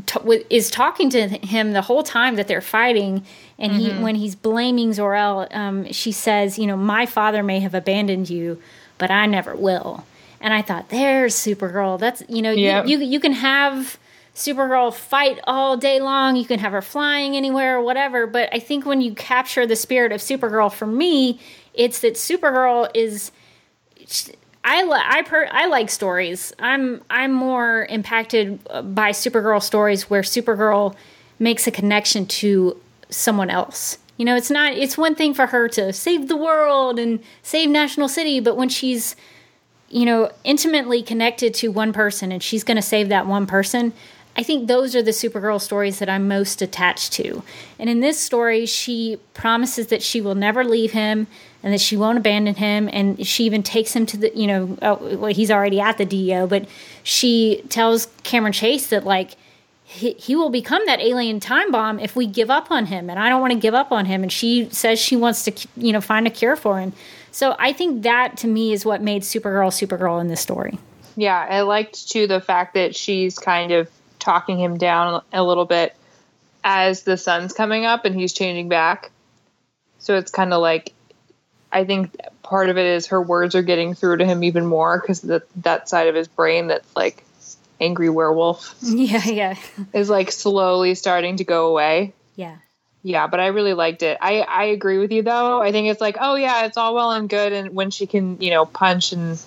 t- 0.06 0.44
is 0.50 0.70
talking 0.70 1.10
to 1.10 1.28
him 1.28 1.72
the 1.72 1.82
whole 1.82 2.02
time 2.02 2.36
that 2.36 2.48
they're 2.48 2.60
fighting 2.60 3.24
and 3.58 3.72
he 3.72 3.90
when 3.90 4.14
he's 4.16 4.34
blaming 4.34 4.92
Zor-El 4.92 5.48
um, 5.50 5.90
she 5.92 6.12
says 6.12 6.58
you 6.58 6.66
know 6.66 6.76
my 6.76 7.06
father 7.06 7.42
may 7.42 7.60
have 7.60 7.74
abandoned 7.74 8.30
you 8.30 8.60
but 8.98 9.10
I 9.10 9.26
never 9.26 9.54
will 9.54 10.04
and 10.40 10.52
I 10.54 10.62
thought 10.62 10.88
there's 10.88 11.34
Supergirl 11.34 11.98
that's 11.98 12.22
you 12.28 12.42
know 12.42 12.52
Yeah. 12.52 12.84
you, 12.84 12.98
you 12.98 13.06
you 13.06 13.20
can 13.20 13.32
have 13.32 13.98
Supergirl 14.34 14.92
fight 14.92 15.40
all 15.44 15.76
day 15.76 15.98
long 16.00 16.36
you 16.36 16.44
can 16.44 16.58
have 16.58 16.72
her 16.72 16.82
flying 16.82 17.36
anywhere 17.36 17.78
or 17.78 17.82
whatever 17.82 18.26
but 18.26 18.48
I 18.52 18.58
think 18.58 18.84
when 18.86 19.00
you 19.00 19.14
capture 19.14 19.66
the 19.66 19.76
spirit 19.76 20.12
of 20.12 20.20
Supergirl 20.20 20.72
for 20.72 20.86
me 20.86 21.40
it's 21.74 22.00
that 22.00 22.14
Supergirl 22.14 22.90
is 22.94 23.30
I 24.64 24.82
li- 24.82 25.02
I 25.04 25.22
per- 25.22 25.48
I 25.50 25.66
like 25.66 25.90
stories. 25.90 26.52
I'm 26.58 27.02
I'm 27.08 27.32
more 27.32 27.86
impacted 27.88 28.62
by 28.94 29.10
Supergirl 29.12 29.62
stories 29.62 30.10
where 30.10 30.22
Supergirl 30.22 30.94
makes 31.38 31.66
a 31.66 31.70
connection 31.70 32.26
to 32.26 32.76
someone 33.08 33.48
else. 33.50 33.98
You 34.16 34.24
know, 34.24 34.34
it's 34.36 34.50
not 34.50 34.72
it's 34.72 34.98
one 34.98 35.14
thing 35.14 35.34
for 35.34 35.46
her 35.46 35.68
to 35.70 35.92
save 35.92 36.28
the 36.28 36.36
world 36.36 36.98
and 36.98 37.20
save 37.42 37.68
National 37.70 38.08
City, 38.08 38.40
but 38.40 38.56
when 38.56 38.68
she's 38.68 39.14
you 39.88 40.04
know 40.04 40.30
intimately 40.44 41.02
connected 41.02 41.54
to 41.54 41.68
one 41.68 41.92
person 41.92 42.32
and 42.32 42.42
she's 42.42 42.64
going 42.64 42.76
to 42.76 42.82
save 42.82 43.08
that 43.08 43.26
one 43.26 43.46
person, 43.46 43.92
I 44.38 44.42
think 44.42 44.68
those 44.68 44.94
are 44.94 45.02
the 45.02 45.12
Supergirl 45.12 45.60
stories 45.60 45.98
that 45.98 46.10
I'm 46.10 46.28
most 46.28 46.60
attached 46.60 47.12
to. 47.14 47.42
And 47.78 47.88
in 47.88 48.00
this 48.00 48.20
story, 48.20 48.66
she 48.66 49.18
promises 49.32 49.86
that 49.86 50.02
she 50.02 50.20
will 50.20 50.34
never 50.34 50.62
leave 50.62 50.92
him 50.92 51.26
and 51.62 51.72
that 51.72 51.80
she 51.80 51.96
won't 51.96 52.18
abandon 52.18 52.54
him. 52.56 52.90
And 52.92 53.26
she 53.26 53.44
even 53.44 53.62
takes 53.62 53.94
him 53.96 54.04
to 54.06 54.16
the, 54.18 54.36
you 54.36 54.46
know, 54.46 54.76
oh, 54.82 55.16
well, 55.16 55.32
he's 55.32 55.50
already 55.50 55.80
at 55.80 55.96
the 55.96 56.04
DEO, 56.04 56.46
but 56.46 56.68
she 57.02 57.62
tells 57.70 58.06
Cameron 58.24 58.52
Chase 58.52 58.88
that, 58.88 59.04
like, 59.04 59.36
he, 59.84 60.12
he 60.12 60.36
will 60.36 60.50
become 60.50 60.84
that 60.84 61.00
alien 61.00 61.40
time 61.40 61.70
bomb 61.70 61.98
if 61.98 62.14
we 62.14 62.26
give 62.26 62.50
up 62.50 62.70
on 62.70 62.86
him. 62.86 63.08
And 63.08 63.18
I 63.18 63.30
don't 63.30 63.40
want 63.40 63.54
to 63.54 63.58
give 63.58 63.72
up 63.72 63.90
on 63.90 64.04
him. 64.04 64.22
And 64.22 64.30
she 64.30 64.68
says 64.70 64.98
she 64.98 65.16
wants 65.16 65.44
to, 65.44 65.68
you 65.76 65.92
know, 65.92 66.00
find 66.02 66.26
a 66.26 66.30
cure 66.30 66.56
for 66.56 66.78
him. 66.78 66.92
So 67.36 67.54
I 67.58 67.74
think 67.74 68.04
that 68.04 68.38
to 68.38 68.46
me 68.46 68.72
is 68.72 68.86
what 68.86 69.02
made 69.02 69.20
Supergirl 69.20 69.68
Supergirl 69.68 70.22
in 70.22 70.28
this 70.28 70.40
story. 70.40 70.78
Yeah, 71.16 71.36
I 71.36 71.60
liked 71.60 72.08
too 72.08 72.26
the 72.26 72.40
fact 72.40 72.72
that 72.72 72.96
she's 72.96 73.38
kind 73.38 73.72
of 73.72 73.90
talking 74.18 74.58
him 74.58 74.78
down 74.78 75.22
a 75.34 75.44
little 75.44 75.66
bit 75.66 75.94
as 76.64 77.02
the 77.02 77.18
sun's 77.18 77.52
coming 77.52 77.84
up 77.84 78.06
and 78.06 78.14
he's 78.14 78.32
changing 78.32 78.70
back. 78.70 79.10
So 79.98 80.16
it's 80.16 80.30
kind 80.30 80.54
of 80.54 80.62
like 80.62 80.94
I 81.70 81.84
think 81.84 82.16
part 82.42 82.70
of 82.70 82.78
it 82.78 82.86
is 82.86 83.08
her 83.08 83.20
words 83.20 83.54
are 83.54 83.60
getting 83.60 83.92
through 83.92 84.16
to 84.16 84.24
him 84.24 84.42
even 84.42 84.64
more 84.64 84.98
because 84.98 85.20
that 85.56 85.90
side 85.90 86.08
of 86.08 86.14
his 86.14 86.28
brain 86.28 86.68
that's 86.68 86.88
like 86.96 87.22
angry 87.78 88.08
werewolf. 88.08 88.74
Yeah, 88.82 89.26
yeah. 89.26 89.56
is 89.92 90.08
like 90.08 90.32
slowly 90.32 90.94
starting 90.94 91.36
to 91.36 91.44
go 91.44 91.66
away. 91.66 92.14
Yeah. 92.34 92.56
Yeah, 93.06 93.28
but 93.28 93.38
I 93.38 93.46
really 93.46 93.72
liked 93.72 94.02
it. 94.02 94.18
I 94.20 94.40
I 94.40 94.64
agree 94.64 94.98
with 94.98 95.12
you 95.12 95.22
though. 95.22 95.62
I 95.62 95.70
think 95.70 95.86
it's 95.86 96.00
like, 96.00 96.16
oh 96.20 96.34
yeah, 96.34 96.66
it's 96.66 96.76
all 96.76 96.92
well 96.92 97.12
and 97.12 97.28
good 97.28 97.52
and 97.52 97.72
when 97.72 97.92
she 97.92 98.04
can, 98.04 98.40
you 98.40 98.50
know, 98.50 98.66
punch 98.66 99.12
and 99.12 99.38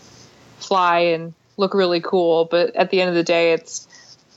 fly 0.60 1.00
and 1.00 1.34
look 1.58 1.74
really 1.74 2.00
cool, 2.00 2.46
but 2.46 2.74
at 2.78 2.90
the 2.90 3.02
end 3.02 3.10
of 3.10 3.18
the 3.18 3.24
day 3.24 3.52
it's 3.52 3.86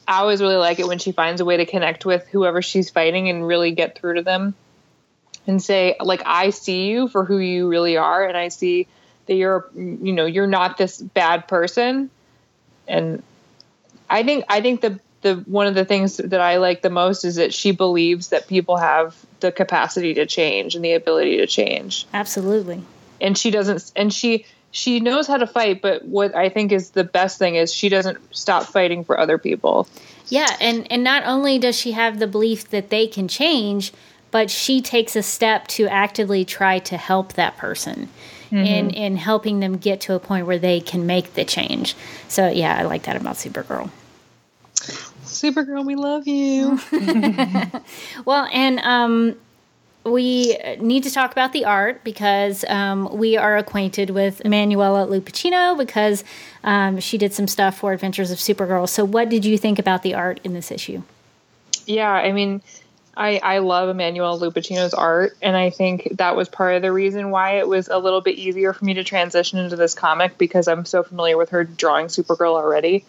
I 0.09 0.19
always 0.19 0.41
really 0.41 0.57
like 0.57 0.81
it 0.81 0.89
when 0.89 0.99
she 0.99 1.13
finds 1.13 1.41
a 1.41 1.45
way 1.45 1.59
to 1.59 1.67
connect 1.67 2.05
with 2.05 2.27
whoever 2.33 2.63
she's 2.63 2.91
fighting 2.91 3.29
and 3.29 3.47
really 3.47 3.71
get 3.71 3.97
through 3.97 4.15
to 4.15 4.23
them 4.23 4.55
and 5.47 5.63
say 5.63 5.95
like 6.01 6.23
I 6.27 6.51
see 6.51 6.89
you 6.89 7.07
for 7.07 7.25
who 7.25 7.39
you 7.39 7.69
really 7.69 7.97
are 7.97 8.27
and 8.27 8.37
I 8.37 8.49
see 8.49 8.89
that 9.27 9.35
you're 9.35 9.71
you 9.77 10.15
know 10.15 10.27
you're 10.27 10.49
not 10.49 10.79
this 10.79 11.01
bad 11.01 11.47
person 11.47 12.11
and 12.89 13.23
I 14.11 14.25
think 14.25 14.47
I 14.49 14.61
think 14.63 14.81
the 14.81 14.99
the 15.23 15.37
one 15.47 15.67
of 15.67 15.75
the 15.75 15.85
things 15.85 16.19
that 16.19 16.41
I 16.41 16.59
like 16.59 16.83
the 16.83 16.91
most 16.91 17.25
is 17.25 17.37
that 17.37 17.55
she 17.55 17.71
believes 17.71 18.29
that 18.29 18.47
people 18.49 18.77
have 18.77 19.17
the 19.41 19.51
capacity 19.51 20.15
to 20.15 20.27
change 20.27 20.75
and 20.75 20.85
the 20.85 20.93
ability 20.93 21.39
to 21.39 21.47
change. 21.47 22.07
Absolutely. 22.13 22.83
And 23.21 23.39
she 23.39 23.51
doesn't 23.51 23.93
and 23.97 24.13
she 24.13 24.45
she 24.73 25.01
knows 25.01 25.27
how 25.27 25.37
to 25.37 25.47
fight, 25.47 25.83
but 25.83 26.05
what 26.05 26.35
I 26.35 26.49
think 26.49 26.73
is 26.73 26.91
the 26.91 27.05
best 27.05 27.39
thing 27.39 27.57
is 27.57 27.73
she 27.73 27.89
doesn't 27.89 28.19
stop 28.35 28.65
fighting 28.65 29.05
for 29.05 29.19
other 29.19 29.39
people. 29.39 29.87
Yeah, 30.29 30.57
and 30.61 30.91
and 30.91 31.05
not 31.05 31.25
only 31.25 31.59
does 31.59 31.79
she 31.79 31.93
have 31.93 32.19
the 32.19 32.27
belief 32.27 32.71
that 32.71 32.91
they 32.91 33.07
can 33.07 33.29
change, 33.29 33.93
but 34.31 34.51
she 34.51 34.81
takes 34.81 35.15
a 35.15 35.23
step 35.23 35.69
to 35.69 35.87
actively 35.87 36.45
try 36.45 36.79
to 36.81 36.97
help 36.97 37.35
that 37.35 37.57
person 37.57 38.09
mm-hmm. 38.47 38.57
in 38.57 38.91
in 38.91 39.17
helping 39.17 39.61
them 39.61 39.77
get 39.77 40.01
to 40.03 40.15
a 40.15 40.19
point 40.19 40.47
where 40.47 40.59
they 40.59 40.81
can 40.81 41.07
make 41.07 41.35
the 41.35 41.45
change. 41.45 41.95
So 42.29 42.49
yeah, 42.49 42.77
I 42.77 42.83
like 42.83 43.03
that 43.03 43.17
about 43.17 43.37
Supergirl. 43.37 43.91
Supergirl, 45.43 45.85
we 45.85 45.97
love 45.97 46.29
you. 46.29 46.79
well, 48.25 48.49
and 48.53 48.79
um, 48.79 49.37
we 50.05 50.57
need 50.79 51.03
to 51.03 51.11
talk 51.11 51.33
about 51.33 51.53
the 51.53 51.65
art 51.65 52.05
because 52.05 52.65
um, 52.69 53.17
we 53.17 53.37
are 53.37 53.57
acquainted 53.57 54.11
with 54.11 54.41
Emanuela 54.45 55.05
Lupacchino 55.07 55.77
because 55.77 56.23
um, 56.63 57.01
she 57.01 57.19
did 57.19 57.33
some 57.33 57.49
stuff 57.49 57.79
for 57.79 57.93
Adventures 57.93 58.31
of 58.31 58.39
Supergirl. 58.39 58.89
So, 58.89 59.05
what 59.05 59.29
did 59.29 59.45
you 59.45 59.59
think 59.59 59.81
about 59.81 60.03
the 60.03 60.15
art 60.15 60.39
in 60.45 60.55
this 60.55 60.71
issue? 60.71 61.03
Yeah, 61.87 62.13
I 62.13 62.31
mean, 62.31 62.63
I, 63.17 63.39
I 63.43 63.59
love 63.59 63.89
Emanuela 63.89 64.39
Lupacchino's 64.39 64.95
art, 64.95 65.37
and 65.43 65.57
I 65.57 65.71
think 65.71 66.19
that 66.19 66.37
was 66.37 66.49
part 66.49 66.77
of 66.77 66.83
the 66.83 66.93
reason 66.93 67.31
why 67.31 67.59
it 67.59 67.67
was 67.67 67.89
a 67.89 67.99
little 67.99 68.21
bit 68.21 68.37
easier 68.39 68.73
for 68.73 68.85
me 68.85 68.95
to 68.95 69.03
transition 69.05 69.59
into 69.59 69.75
this 69.75 69.95
comic 69.95 70.39
because 70.39 70.69
I'm 70.69 70.85
so 70.85 71.03
familiar 71.03 71.37
with 71.37 71.51
her 71.51 71.65
drawing 71.65 72.07
Supergirl 72.07 72.55
already. 72.55 73.05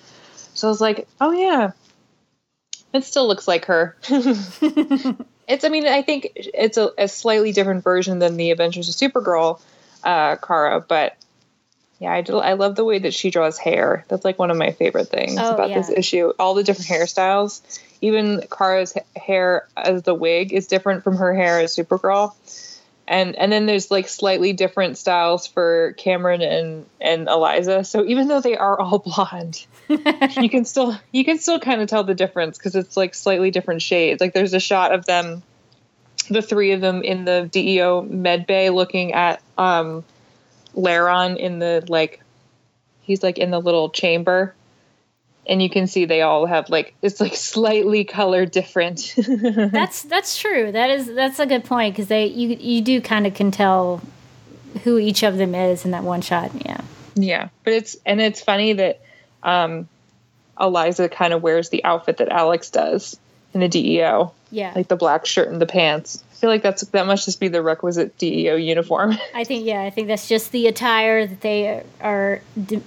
So 0.56 0.68
I 0.68 0.72
was 0.72 0.82
like, 0.82 1.08
oh 1.22 1.32
yeah, 1.32 1.72
it 2.94 3.04
still 3.04 3.28
looks 3.28 3.48
like 3.48 3.66
her. 3.66 3.98
it's, 4.10 5.64
I 5.64 5.70
mean, 5.70 5.88
I 5.88 6.02
think 6.02 6.32
it's 6.36 6.78
a, 6.78 6.92
a, 6.98 7.08
slightly 7.08 7.52
different 7.52 7.84
version 7.84 8.20
than 8.20 8.38
the 8.38 8.52
Adventures 8.52 8.90
of 8.90 8.96
Supergirl, 8.96 9.60
uh, 10.04 10.36
Kara, 10.38 10.80
but 10.80 11.16
yeah, 12.00 12.12
I, 12.12 12.22
do, 12.22 12.38
I 12.38 12.54
love 12.54 12.76
the 12.76 12.84
way 12.84 13.00
that 13.00 13.14
she 13.14 13.32
draws 13.32 13.58
hair. 13.58 14.06
That's 14.10 14.26
like 14.26 14.38
one 14.38 14.52
of 14.52 14.58
my 14.58 14.72
favorite 14.72 15.08
things 15.08 15.38
oh, 15.40 15.54
about 15.54 15.70
yeah. 15.70 15.78
this 15.78 15.90
issue. 15.90 16.34
All 16.38 16.54
the 16.54 16.64
different 16.64 16.90
hairstyles, 16.90 17.62
even 18.02 18.46
Kara's 18.52 18.94
hair 19.16 19.68
as 19.78 20.04
the 20.04 20.14
wig 20.14 20.52
is 20.52 20.68
different 20.68 21.04
from 21.04 21.18
her 21.18 21.34
hair 21.34 21.60
as 21.60 21.76
Supergirl 21.76 22.34
and 23.08 23.36
and 23.36 23.52
then 23.52 23.66
there's 23.66 23.92
like 23.92 24.08
slightly 24.08 24.54
different 24.54 24.98
styles 24.98 25.46
for 25.48 25.94
Cameron 25.98 26.42
and 26.42 26.86
and 27.02 27.28
Eliza. 27.28 27.84
So 27.84 28.06
even 28.06 28.28
though 28.28 28.42
they 28.42 28.56
are 28.56 28.80
all 28.80 29.00
blonde, 29.06 29.66
you 29.90 30.50
can 30.50 30.66
still 30.66 30.98
you 31.12 31.26
can 31.26 31.38
still 31.38 31.60
kind 31.60 31.82
of 31.82 31.90
tell 31.90 32.04
the 32.04 32.16
difference 32.16 32.58
because 32.58 32.76
it's 32.76 32.96
like 32.96 33.14
slightly 33.14 33.52
different 33.52 33.82
shades. 33.82 34.22
Like 34.22 34.34
there's 34.34 34.54
a 34.54 34.60
shot 34.60 34.94
of 34.94 35.06
them, 35.06 35.44
the 36.30 36.42
three 36.42 36.72
of 36.72 36.82
them 36.82 37.02
in 37.02 37.26
the 37.26 37.50
DEO 37.52 38.02
med 38.02 38.48
bay 38.48 38.70
looking 38.70 39.14
at 39.14 39.42
um, 39.58 40.04
Laron 40.76 41.38
in 41.38 41.60
the 41.60 41.84
like, 41.90 42.22
he's 43.02 43.22
like 43.22 43.38
in 43.38 43.52
the 43.52 43.60
little 43.60 43.90
chamber 43.90 44.56
and 45.46 45.62
you 45.62 45.70
can 45.70 45.88
see 45.88 46.06
they 46.06 46.22
all 46.22 46.46
have 46.46 46.70
like 46.70 46.94
it's 47.02 47.20
like 47.20 47.36
slightly 47.36 48.04
color 48.04 48.46
different. 48.46 49.14
that's 49.18 50.04
that's 50.04 50.38
true. 50.38 50.72
That 50.72 50.90
is 50.90 51.14
that's 51.14 51.40
a 51.40 51.46
good 51.46 51.66
point 51.66 51.96
because 51.96 52.08
they 52.08 52.28
you 52.28 52.50
you 52.60 52.82
do 52.82 53.02
kind 53.02 53.28
of 53.28 53.34
can 53.34 53.52
tell 53.52 54.02
who 54.84 54.98
each 54.98 55.24
of 55.24 55.38
them 55.38 55.54
is 55.56 55.86
in 55.86 55.92
that 55.92 56.04
one 56.04 56.22
shot. 56.22 56.52
Yeah. 56.66 56.82
Yeah, 57.16 57.50
but 57.64 57.74
it's 57.74 57.96
and 58.06 58.20
it's 58.20 58.42
funny 58.42 58.74
that 58.74 59.02
um, 59.44 59.88
Eliza 60.60 61.10
kind 61.10 61.34
of 61.34 61.44
wears 61.44 61.70
the 61.70 61.84
outfit 61.84 62.18
that 62.18 62.30
Alex 62.30 62.70
does 62.70 63.20
in 63.54 63.60
the 63.60 63.68
DEO. 63.68 64.34
Yeah. 64.52 64.74
Like 64.76 64.88
the 64.88 64.96
black 64.96 65.26
shirt 65.26 65.50
and 65.50 65.62
the 65.62 65.66
pants 65.66 66.24
feel 66.44 66.50
like 66.50 66.62
that's 66.62 66.82
that 66.88 67.08
must 67.08 67.24
just 67.24 67.40
be 67.40 67.48
the 67.48 67.62
requisite 67.62 68.18
DEO 68.18 68.58
uniform. 68.58 69.18
I 69.34 69.46
think 69.46 69.66
yeah, 69.66 69.82
I 69.82 69.90
think 69.90 70.10
that's 70.10 70.28
just 70.28 70.52
the 70.52 70.68
attire 70.68 71.26
that 71.26 71.40
they 71.40 71.86
are, 72.02 72.42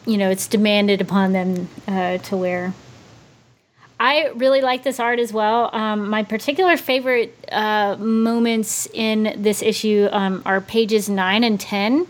you 0.04 0.18
know, 0.18 0.28
it's 0.28 0.46
demanded 0.46 1.00
upon 1.00 1.32
them 1.32 1.66
uh, 1.88 2.18
to 2.18 2.36
wear. 2.36 2.74
I 3.98 4.26
really 4.34 4.60
like 4.60 4.82
this 4.82 5.00
art 5.00 5.18
as 5.18 5.32
well. 5.32 5.74
Um, 5.74 6.10
my 6.10 6.22
particular 6.22 6.76
favorite 6.76 7.34
uh, 7.50 7.96
moments 7.96 8.88
in 8.92 9.34
this 9.38 9.62
issue 9.62 10.06
um, 10.12 10.42
are 10.44 10.60
pages 10.60 11.08
nine 11.08 11.42
and 11.42 11.58
ten, 11.58 12.06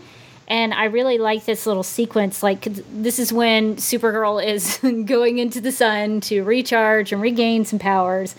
and 0.49 0.73
I 0.73 0.85
really 0.87 1.17
like 1.17 1.45
this 1.45 1.65
little 1.65 1.81
sequence. 1.81 2.43
Like 2.43 2.63
this 2.91 3.19
is 3.19 3.31
when 3.31 3.77
Supergirl 3.77 4.45
is 4.45 4.79
going 5.05 5.37
into 5.37 5.61
the 5.61 5.71
sun 5.71 6.19
to 6.27 6.43
recharge 6.43 7.13
and 7.13 7.21
regain 7.21 7.63
some 7.63 7.79
powers 7.79 8.35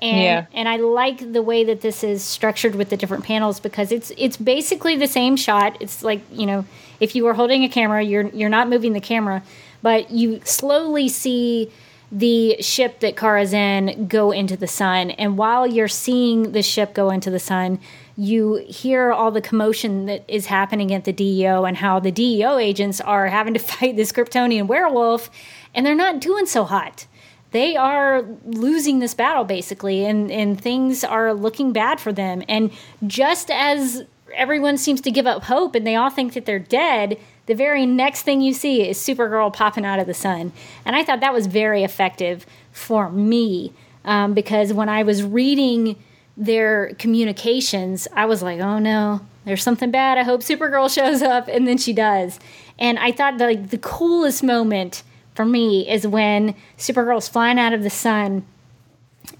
and 0.00 0.22
yeah. 0.22 0.46
and 0.52 0.68
I 0.68 0.76
like 0.76 1.32
the 1.32 1.42
way 1.42 1.64
that 1.64 1.80
this 1.80 2.04
is 2.04 2.22
structured 2.22 2.74
with 2.74 2.90
the 2.90 2.96
different 2.96 3.24
panels 3.24 3.58
because 3.58 3.90
it's 3.90 4.12
it's 4.16 4.36
basically 4.36 4.96
the 4.96 5.08
same 5.08 5.36
shot. 5.36 5.76
It's 5.80 6.02
like 6.02 6.20
you 6.32 6.46
know 6.46 6.64
if 7.00 7.16
you 7.16 7.24
were 7.24 7.34
holding 7.34 7.64
a 7.64 7.68
camera, 7.68 8.02
you're 8.02 8.28
you're 8.28 8.48
not 8.48 8.68
moving 8.68 8.92
the 8.92 9.00
camera, 9.00 9.42
but 9.82 10.10
you 10.10 10.40
slowly 10.44 11.08
see 11.08 11.70
the 12.10 12.56
ship 12.62 13.00
that 13.00 13.16
Kara's 13.16 13.52
in 13.52 14.06
go 14.06 14.30
into 14.30 14.56
the 14.56 14.66
sun, 14.68 15.10
and 15.10 15.36
while 15.36 15.66
you're 15.66 15.88
seeing 15.88 16.52
the 16.52 16.62
ship 16.62 16.94
go 16.94 17.10
into 17.10 17.30
the 17.30 17.40
sun, 17.40 17.80
you 18.16 18.64
hear 18.68 19.12
all 19.12 19.30
the 19.30 19.42
commotion 19.42 20.06
that 20.06 20.24
is 20.28 20.46
happening 20.46 20.94
at 20.94 21.04
the 21.04 21.12
DEO 21.12 21.64
and 21.64 21.76
how 21.76 22.00
the 22.00 22.12
DEO 22.12 22.56
agents 22.56 23.00
are 23.00 23.26
having 23.26 23.52
to 23.54 23.60
fight 23.60 23.96
this 23.96 24.12
Kryptonian 24.12 24.68
werewolf, 24.68 25.28
and 25.74 25.84
they're 25.84 25.94
not 25.94 26.20
doing 26.20 26.46
so 26.46 26.64
hot 26.64 27.07
they 27.50 27.76
are 27.76 28.24
losing 28.44 28.98
this 28.98 29.14
battle 29.14 29.44
basically 29.44 30.04
and 30.04 30.30
and 30.30 30.60
things 30.60 31.04
are 31.04 31.32
looking 31.32 31.72
bad 31.72 32.00
for 32.00 32.12
them. 32.12 32.42
And 32.48 32.70
just 33.06 33.50
as 33.50 34.04
everyone 34.34 34.76
seems 34.76 35.00
to 35.00 35.10
give 35.10 35.26
up 35.26 35.44
hope 35.44 35.74
and 35.74 35.86
they 35.86 35.96
all 35.96 36.10
think 36.10 36.34
that 36.34 36.44
they're 36.44 36.58
dead 36.58 37.18
the 37.46 37.54
very 37.54 37.86
next 37.86 38.22
thing 38.22 38.42
you 38.42 38.52
see 38.52 38.86
is 38.86 38.98
supergirl 38.98 39.50
popping 39.50 39.86
out 39.86 39.98
of 39.98 40.06
the 40.06 40.14
sun. 40.14 40.52
And 40.84 40.94
i 40.94 41.02
thought 41.02 41.20
that 41.20 41.32
was 41.32 41.46
very 41.46 41.82
effective 41.82 42.44
for 42.72 43.10
me 43.10 43.72
um, 44.04 44.34
because 44.34 44.72
when 44.72 44.88
i 44.88 45.02
was 45.02 45.22
reading 45.22 45.96
their 46.36 46.94
communications 46.98 48.06
i 48.12 48.26
was 48.26 48.42
like 48.42 48.60
oh 48.60 48.78
no 48.78 49.20
there's 49.48 49.62
something 49.62 49.90
bad. 49.90 50.18
I 50.18 50.24
hope 50.24 50.42
supergirl 50.42 50.94
shows 50.94 51.22
up. 51.22 51.48
And 51.48 51.66
then 51.66 51.78
she 51.78 51.92
does. 51.92 52.38
And 52.78 52.98
i 52.98 53.10
thought 53.10 53.38
like 53.38 53.70
the 53.70 53.78
coolest 53.78 54.42
moment 54.42 55.02
for 55.38 55.44
me 55.44 55.88
is 55.88 56.04
when 56.04 56.52
Supergirl's 56.76 57.28
flying 57.28 57.60
out 57.60 57.72
of 57.72 57.84
the 57.84 57.90
sun 57.90 58.44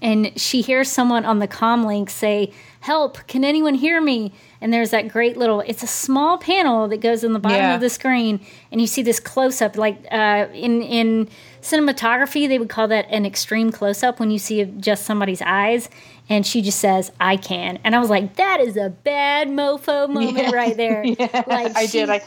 and 0.01 0.31
she 0.39 0.61
hears 0.61 0.89
someone 0.89 1.25
on 1.25 1.39
the 1.39 1.47
com 1.47 1.83
link 1.85 2.09
say, 2.09 2.53
Help, 2.79 3.27
can 3.27 3.43
anyone 3.43 3.73
hear 3.75 3.99
me? 3.99 4.31
and 4.61 4.73
there's 4.73 4.89
that 4.91 5.07
great 5.07 5.37
little 5.37 5.61
it's 5.61 5.83
a 5.83 5.87
small 5.87 6.37
panel 6.37 6.87
that 6.89 6.97
goes 6.99 7.23
in 7.23 7.31
the 7.31 7.39
bottom 7.39 7.57
Yeah. 7.59 7.75
of 7.75 7.79
the 7.81 7.89
screen 7.89 8.41
and 8.73 8.81
you 8.81 8.87
see 8.87 9.01
this 9.01 9.17
close 9.17 9.61
up 9.61 9.77
like 9.77 9.97
uh, 10.11 10.47
in 10.53 10.81
in 10.81 11.29
cinematography 11.61 12.45
they 12.45 12.59
would 12.59 12.67
call 12.67 12.89
that 12.89 13.05
an 13.09 13.25
extreme 13.25 13.71
close 13.71 14.03
up 14.03 14.19
when 14.19 14.31
you 14.31 14.37
see 14.37 14.65
just 14.65 15.05
somebody's 15.05 15.41
eyes 15.41 15.89
and 16.27 16.45
she 16.45 16.61
just 16.61 16.77
says 16.79 17.09
i 17.21 17.37
can 17.37 17.79
and 17.85 17.95
i 17.95 17.99
was 17.99 18.09
like 18.09 18.35
that 18.35 18.59
is 18.59 18.75
a 18.75 18.89
bad 18.89 19.47
mofo 19.47 20.09
moment 20.09 20.37
Yeah. 20.37 20.51
right 20.51 20.75
there 20.75 21.03
Yeah, 21.05 21.43
like 21.47 21.73
I 21.77 21.85
she- 21.85 21.99
did. 21.99 22.09
I 22.09 22.21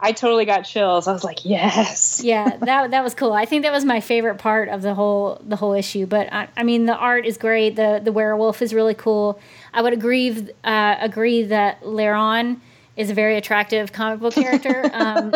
I 0.00 0.12
totally 0.12 0.44
got 0.44 0.62
chills. 0.62 1.08
I 1.08 1.12
was 1.12 1.24
like, 1.24 1.44
yes. 1.44 2.22
yeah 2.22 2.56
that 2.56 2.90
that 2.90 3.04
was 3.04 3.14
cool 3.14 3.32
i 3.32 3.44
think 3.44 3.62
that 3.62 3.72
was 3.72 3.84
my 3.84 4.00
favorite 4.00 4.38
part 4.38 4.68
of 4.68 4.82
the 4.82 4.94
whole 4.94 5.40
the 5.46 5.56
whole 5.56 5.72
issue 5.72 6.06
but 6.06 6.32
i, 6.32 6.48
I 6.56 6.62
mean 6.62 6.86
the 6.86 6.94
art 6.96 7.26
is 7.26 7.38
great 7.38 7.76
the 7.76 8.00
the 8.02 8.12
werewolf 8.12 8.62
is 8.62 8.74
really 8.74 8.94
cool 8.94 9.38
i 9.72 9.82
would 9.82 9.92
agree 9.92 10.48
uh, 10.64 10.96
agree 11.00 11.44
that 11.44 11.82
Laron 11.82 12.60
is 12.96 13.10
a 13.10 13.14
very 13.14 13.36
attractive 13.36 13.92
comic 13.92 14.20
book 14.20 14.34
character 14.34 14.90
um, 14.92 15.32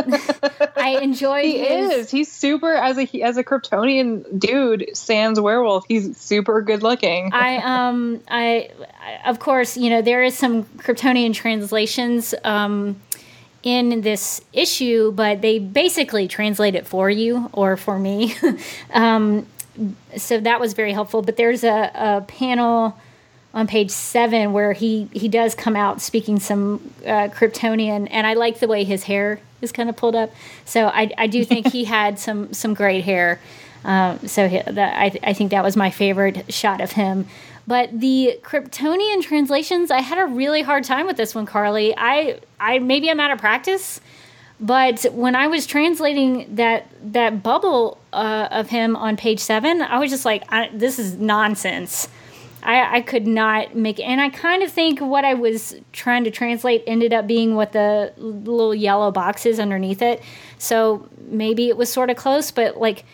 i 0.77 0.99
enjoy 1.03 1.43
He 1.43 1.59
his, 1.61 1.93
is. 1.93 2.11
He's 2.11 2.31
super 2.31 2.73
as 2.73 2.99
a 2.99 3.09
as 3.23 3.37
a 3.37 3.45
Kryptonian 3.45 4.38
dude. 4.38 4.91
Sans 4.95 5.41
werewolf. 5.41 5.85
He's 5.87 6.17
super 6.17 6.61
good 6.62 6.83
looking. 6.83 7.33
I 7.33 7.57
um 7.59 8.21
I, 8.29 8.71
I 9.01 9.29
of 9.29 9.38
course 9.38 9.77
you 9.77 9.91
know 9.91 10.03
there 10.03 10.23
is 10.23 10.37
some 10.37 10.65
Kryptonian 10.65 11.35
translations 11.35 12.35
um 12.45 13.01
in 13.62 14.01
this 14.01 14.40
issue, 14.53 15.12
but 15.12 15.40
they 15.40 15.59
basically 15.59 16.27
translate 16.27 16.75
it 16.75 16.87
for 16.87 17.09
you 17.09 17.48
or 17.53 17.77
for 17.77 17.98
me. 17.98 18.35
um, 18.92 19.46
so 20.16 20.40
that 20.40 20.61
was 20.61 20.75
very 20.75 20.92
helpful. 20.92 21.22
But 21.22 21.37
there's 21.37 21.64
a, 21.64 21.90
a 21.94 22.20
panel 22.22 22.98
on 23.55 23.66
page 23.66 23.90
seven 23.90 24.53
where 24.53 24.72
he 24.72 25.09
he 25.12 25.29
does 25.29 25.55
come 25.55 25.77
out 25.77 26.01
speaking 26.01 26.40
some 26.40 26.92
uh, 27.05 27.29
Kryptonian, 27.29 28.09
and 28.11 28.27
I 28.27 28.35
like 28.35 28.61
the 28.61 28.68
way 28.68 28.85
his 28.85 29.05
hair 29.05 29.40
is 29.61 29.72
kind 29.72 29.88
of 29.88 29.96
pulled 29.96 30.16
up. 30.16 30.33
So 30.64 30.87
I 30.87 31.11
I 31.16 31.27
do 31.27 31.44
think 31.44 31.70
he 31.72 31.85
had 31.98 32.18
some 32.18 32.53
some 32.53 32.75
great 32.75 33.05
hair. 33.05 33.40
Um, 33.85 34.27
so 34.29 34.48
he, 34.48 34.61
that, 34.62 34.98
I 34.98 35.18
I 35.22 35.33
think 35.33 35.51
that 35.51 35.62
was 35.62 35.77
my 35.77 35.90
favorite 35.90 36.53
shot 36.53 36.81
of 36.81 36.92
him. 36.92 37.27
But 37.64 38.01
the 38.01 38.40
Kryptonian 38.42 39.22
translations, 39.22 39.92
I 39.92 40.01
had 40.01 40.18
a 40.18 40.27
really 40.27 40.62
hard 40.62 40.83
time 40.83 41.07
with 41.07 41.16
this 41.16 41.33
one, 41.33 41.46
Carly. 41.46 41.94
I 41.96 42.40
I 42.62 42.79
maybe 42.79 43.11
I'm 43.11 43.20
out 43.20 43.31
of 43.31 43.38
practice. 43.38 44.01
But 44.61 45.03
when 45.12 45.35
I 45.35 45.48
was 45.48 45.66
translating 45.66 46.55
that 46.55 46.87
that 47.12 47.42
bubble 47.42 47.98
uh, 48.12 48.48
of 48.51 48.68
him 48.68 48.94
on 48.94 49.16
page 49.16 49.40
seven, 49.40 49.83
I 49.83 49.98
was 49.98 50.11
just 50.11 50.25
like, 50.25 50.44
I, 50.48 50.70
"This 50.72 50.98
is 50.98 51.16
nonsense." 51.16 52.09
I, 52.62 52.98
I 52.98 53.01
could 53.01 53.27
not 53.27 53.75
make 53.75 53.98
and 53.98 54.20
I 54.20 54.29
kind 54.29 54.62
of 54.62 54.70
think 54.70 55.01
what 55.01 55.25
I 55.25 55.35
was 55.35 55.75
trying 55.92 56.22
to 56.25 56.31
translate 56.31 56.85
ended 56.87 57.12
up 57.12 57.27
being 57.27 57.57
what 57.57 57.72
the 57.72 58.12
little 58.16 58.72
yellow 58.72 59.11
box 59.11 59.46
is 59.46 59.59
underneath 59.59 60.01
it. 60.01 60.22
So 60.59 61.09
maybe 61.27 61.68
it 61.68 61.77
was 61.77 61.92
sort 61.92 62.09
of 62.09 62.16
close, 62.16 62.53
but 62.53 62.77
like 62.77 63.05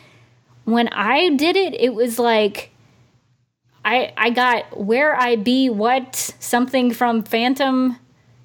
when 0.64 0.88
I 0.88 1.30
did 1.30 1.56
it, 1.56 1.72
it 1.80 1.94
was 1.94 2.18
like 2.18 2.70
I 3.86 4.12
I 4.18 4.30
got 4.30 4.78
where 4.78 5.18
I 5.18 5.36
be 5.36 5.70
what 5.70 6.14
something 6.38 6.92
from 6.92 7.22
Phantom, 7.22 7.96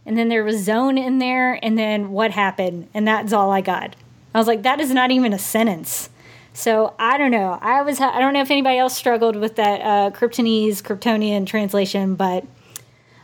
and 0.06 0.18
then 0.18 0.30
there 0.30 0.44
was 0.44 0.64
Zone 0.64 0.98
in 0.98 1.20
there, 1.20 1.60
and 1.64 1.78
then 1.78 2.12
what 2.12 2.32
happened, 2.32 2.90
and 2.94 3.08
that's 3.08 3.34
all 3.34 3.52
I 3.52 3.62
got. 3.62 3.96
I 4.34 4.38
was 4.38 4.48
like, 4.48 4.64
that 4.64 4.80
is 4.80 4.92
not 4.92 5.12
even 5.12 5.34
a 5.34 5.40
sentence. 5.40 6.10
So 6.54 6.94
I 7.00 7.18
don't 7.18 7.32
know. 7.32 7.58
I 7.62 7.82
was 7.82 8.00
I 8.00 8.20
don't 8.20 8.34
know 8.34 8.42
if 8.42 8.52
anybody 8.52 8.78
else 8.78 8.96
struggled 8.96 9.36
with 9.36 9.56
that 9.56 9.82
uh, 9.82 10.12
Kryptonese 10.12 10.82
Kryptonian 10.82 11.48
translation, 11.48 12.16
but 12.16 12.46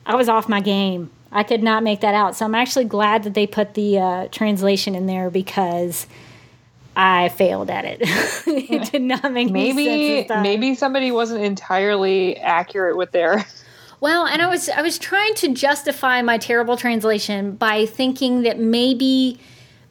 I 0.05 0.15
was 0.15 0.27
off 0.29 0.49
my 0.49 0.61
game. 0.61 1.11
I 1.31 1.43
could 1.43 1.61
not 1.61 1.83
make 1.83 2.01
that 2.01 2.15
out. 2.15 2.35
So 2.35 2.45
I'm 2.45 2.55
actually 2.55 2.85
glad 2.85 3.23
that 3.23 3.35
they 3.35 3.45
put 3.45 3.75
the 3.75 3.99
uh, 3.99 4.27
translation 4.29 4.95
in 4.95 5.05
there 5.05 5.29
because 5.29 6.07
I 6.95 7.29
failed 7.29 7.69
at 7.69 7.85
it. 7.85 7.99
it 8.47 8.91
did 8.91 9.03
not 9.03 9.31
make 9.31 9.51
maybe 9.51 10.27
maybe 10.27 10.73
somebody 10.73 11.11
wasn't 11.11 11.43
entirely 11.43 12.37
accurate 12.37 12.97
with 12.97 13.11
their 13.11 13.45
Well, 14.01 14.25
and 14.25 14.41
I 14.41 14.47
was 14.47 14.69
I 14.69 14.81
was 14.81 14.97
trying 14.97 15.33
to 15.35 15.53
justify 15.53 16.21
my 16.21 16.37
terrible 16.37 16.77
translation 16.77 17.55
by 17.55 17.85
thinking 17.85 18.43
that 18.43 18.57
maybe 18.57 19.39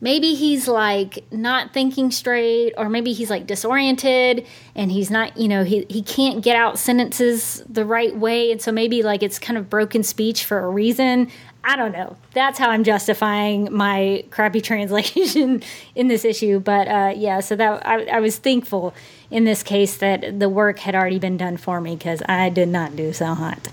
maybe 0.00 0.34
he's 0.34 0.66
like 0.66 1.24
not 1.30 1.74
thinking 1.74 2.10
straight 2.10 2.72
or 2.78 2.88
maybe 2.88 3.12
he's 3.12 3.28
like 3.30 3.46
disoriented 3.46 4.46
and 4.74 4.90
he's 4.90 5.10
not, 5.10 5.36
you 5.36 5.48
know, 5.48 5.62
he 5.62 5.84
he 5.90 6.02
can't 6.02 6.42
get 6.42 6.56
out 6.56 6.78
sentences 6.78 7.62
the 7.68 7.84
right 7.84 8.16
way 8.16 8.50
and 8.50 8.62
so 8.62 8.72
maybe 8.72 9.02
like 9.02 9.22
it's 9.22 9.38
kind 9.38 9.58
of 9.58 9.68
broken 9.68 10.02
speech 10.02 10.44
for 10.44 10.60
a 10.60 10.70
reason. 10.70 11.30
I 11.64 11.76
don't 11.76 11.92
know. 11.92 12.16
That's 12.32 12.58
how 12.58 12.70
I'm 12.70 12.84
justifying 12.84 13.70
my 13.70 14.24
crappy 14.30 14.60
translation 14.62 15.62
in 15.94 16.08
this 16.08 16.24
issue. 16.24 16.60
But 16.60 16.88
uh, 16.88 17.12
yeah, 17.14 17.40
so 17.40 17.56
that 17.56 17.86
I, 17.86 18.04
I 18.04 18.20
was 18.20 18.38
thankful 18.38 18.94
in 19.30 19.44
this 19.44 19.62
case 19.62 19.98
that 19.98 20.38
the 20.38 20.48
work 20.48 20.78
had 20.78 20.94
already 20.94 21.18
been 21.18 21.36
done 21.36 21.58
for 21.58 21.78
me 21.82 21.94
because 21.94 22.22
I 22.26 22.48
did 22.48 22.68
not 22.68 22.96
do 22.96 23.12
so 23.12 23.34
hot. 23.34 23.68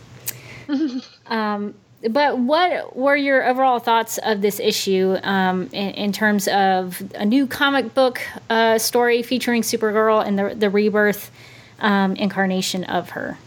um, 1.28 1.74
but 2.10 2.38
what 2.38 2.96
were 2.96 3.16
your 3.16 3.48
overall 3.48 3.80
thoughts 3.80 4.20
of 4.20 4.42
this 4.42 4.60
issue 4.60 5.18
um, 5.24 5.70
in, 5.72 5.92
in 5.92 6.12
terms 6.12 6.48
of 6.48 7.02
a 7.16 7.26
new 7.26 7.48
comic 7.48 7.94
book 7.94 8.22
uh, 8.50 8.78
story 8.78 9.24
featuring 9.24 9.62
Supergirl 9.62 10.26
and 10.26 10.38
the, 10.38 10.56
the 10.56 10.70
rebirth 10.70 11.32
um, 11.80 12.16
incarnation 12.16 12.84
of 12.84 13.12
her? 13.12 13.38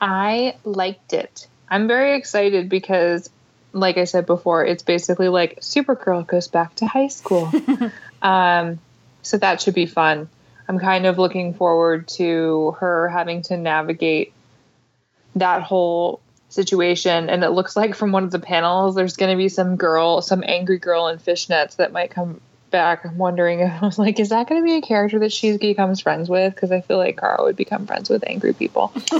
I 0.00 0.56
liked 0.64 1.12
it. 1.12 1.48
I'm 1.68 1.88
very 1.88 2.16
excited 2.16 2.68
because, 2.68 3.28
like 3.72 3.98
I 3.98 4.04
said 4.04 4.26
before, 4.26 4.64
it's 4.64 4.82
basically 4.82 5.28
like 5.28 5.60
Supergirl 5.60 6.26
goes 6.26 6.48
back 6.48 6.74
to 6.76 6.86
high 6.86 7.08
school. 7.08 7.50
um, 8.22 8.78
so 9.22 9.38
that 9.38 9.60
should 9.60 9.74
be 9.74 9.86
fun. 9.86 10.28
I'm 10.68 10.78
kind 10.78 11.06
of 11.06 11.18
looking 11.18 11.54
forward 11.54 12.08
to 12.08 12.76
her 12.80 13.08
having 13.08 13.42
to 13.42 13.56
navigate 13.56 14.32
that 15.36 15.62
whole 15.62 16.20
situation. 16.48 17.28
And 17.30 17.44
it 17.44 17.50
looks 17.50 17.76
like 17.76 17.94
from 17.94 18.12
one 18.12 18.24
of 18.24 18.30
the 18.30 18.38
panels, 18.38 18.94
there's 18.94 19.16
going 19.16 19.30
to 19.30 19.36
be 19.36 19.48
some 19.48 19.76
girl, 19.76 20.20
some 20.22 20.42
angry 20.44 20.78
girl 20.78 21.08
in 21.08 21.18
fishnets 21.18 21.76
that 21.76 21.92
might 21.92 22.10
come 22.10 22.40
back. 22.70 23.04
I'm 23.04 23.18
wondering, 23.18 23.60
if 23.60 23.70
I 23.82 23.86
was 23.86 23.98
like, 23.98 24.18
is 24.18 24.30
that 24.30 24.48
going 24.48 24.60
to 24.60 24.64
be 24.64 24.76
a 24.76 24.80
character 24.80 25.20
that 25.20 25.32
she 25.32 25.56
becomes 25.56 26.00
friends 26.00 26.28
with? 26.28 26.54
Because 26.54 26.72
I 26.72 26.80
feel 26.80 26.98
like 26.98 27.18
Kara 27.18 27.42
would 27.42 27.56
become 27.56 27.86
friends 27.86 28.10
with 28.10 28.24
angry 28.26 28.54
people, 28.54 28.92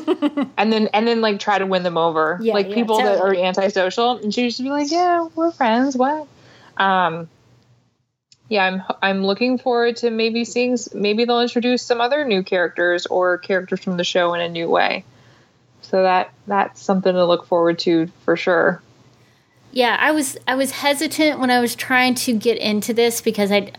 and 0.56 0.72
then 0.72 0.88
and 0.88 1.06
then 1.06 1.20
like 1.20 1.38
try 1.38 1.58
to 1.58 1.66
win 1.66 1.82
them 1.82 1.96
over, 1.96 2.38
Yeah, 2.40 2.54
like 2.54 2.68
yeah, 2.68 2.74
people 2.74 2.98
that 2.98 3.20
are 3.20 3.34
antisocial, 3.34 4.18
and 4.18 4.34
she 4.34 4.48
just 4.48 4.62
be 4.62 4.70
like, 4.70 4.90
yeah, 4.90 5.28
we're 5.34 5.52
friends. 5.52 5.96
What? 5.96 6.26
Um, 6.76 7.28
yeah, 8.48 8.64
I'm 8.64 8.82
I'm 9.02 9.24
looking 9.24 9.58
forward 9.58 9.96
to 9.98 10.10
maybe 10.10 10.44
seeing 10.44 10.76
maybe 10.94 11.24
they'll 11.24 11.40
introduce 11.40 11.82
some 11.82 12.00
other 12.00 12.24
new 12.24 12.42
characters 12.42 13.06
or 13.06 13.38
characters 13.38 13.80
from 13.80 13.96
the 13.96 14.04
show 14.04 14.34
in 14.34 14.40
a 14.40 14.48
new 14.48 14.68
way. 14.68 15.04
So 15.88 16.02
that 16.02 16.32
that's 16.46 16.82
something 16.82 17.12
to 17.12 17.24
look 17.24 17.46
forward 17.46 17.78
to 17.80 18.08
for 18.24 18.36
sure. 18.36 18.82
Yeah, 19.70 19.96
I 20.00 20.10
was 20.10 20.36
I 20.48 20.56
was 20.56 20.72
hesitant 20.72 21.38
when 21.38 21.50
I 21.50 21.60
was 21.60 21.74
trying 21.74 22.14
to 22.16 22.32
get 22.32 22.58
into 22.58 22.92
this 22.92 23.20
because 23.20 23.52
I 23.52 23.70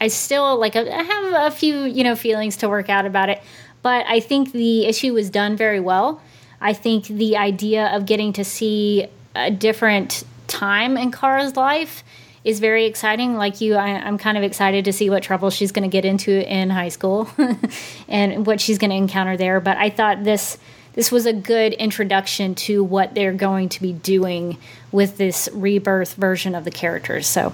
I 0.00 0.08
still 0.08 0.58
like 0.58 0.74
I 0.74 0.84
have 0.84 1.52
a 1.52 1.54
few 1.54 1.84
you 1.84 2.02
know 2.02 2.16
feelings 2.16 2.56
to 2.58 2.68
work 2.68 2.88
out 2.88 3.04
about 3.04 3.28
it, 3.28 3.42
but 3.82 4.06
I 4.06 4.20
think 4.20 4.52
the 4.52 4.86
issue 4.86 5.12
was 5.12 5.28
done 5.28 5.56
very 5.56 5.80
well. 5.80 6.22
I 6.62 6.72
think 6.72 7.06
the 7.06 7.36
idea 7.36 7.86
of 7.88 8.06
getting 8.06 8.32
to 8.34 8.44
see 8.44 9.08
a 9.34 9.50
different 9.50 10.24
time 10.46 10.96
in 10.96 11.10
Kara's 11.10 11.56
life 11.56 12.04
is 12.42 12.58
very 12.58 12.86
exciting. 12.86 13.36
Like 13.36 13.60
you, 13.60 13.74
I, 13.74 13.88
I'm 13.88 14.18
kind 14.18 14.38
of 14.38 14.44
excited 14.44 14.86
to 14.86 14.92
see 14.92 15.10
what 15.10 15.22
trouble 15.22 15.50
she's 15.50 15.72
going 15.72 15.88
to 15.88 15.92
get 15.92 16.04
into 16.04 16.30
in 16.50 16.70
high 16.70 16.88
school 16.88 17.28
and 18.08 18.46
what 18.46 18.60
she's 18.60 18.78
going 18.78 18.90
to 18.90 18.96
encounter 18.96 19.36
there. 19.36 19.60
But 19.60 19.76
I 19.76 19.90
thought 19.90 20.24
this 20.24 20.58
this 20.94 21.12
was 21.12 21.26
a 21.26 21.32
good 21.32 21.72
introduction 21.74 22.54
to 22.56 22.82
what 22.82 23.14
they're 23.14 23.32
going 23.32 23.68
to 23.70 23.82
be 23.82 23.92
doing 23.92 24.58
with 24.92 25.16
this 25.16 25.48
rebirth 25.52 26.14
version 26.14 26.54
of 26.54 26.64
the 26.64 26.70
characters. 26.70 27.26
So 27.26 27.52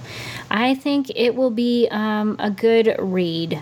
I 0.49 0.75
think 0.75 1.11
it 1.15 1.35
will 1.35 1.51
be 1.51 1.87
um, 1.91 2.35
a 2.39 2.49
good 2.49 2.95
read. 2.99 3.61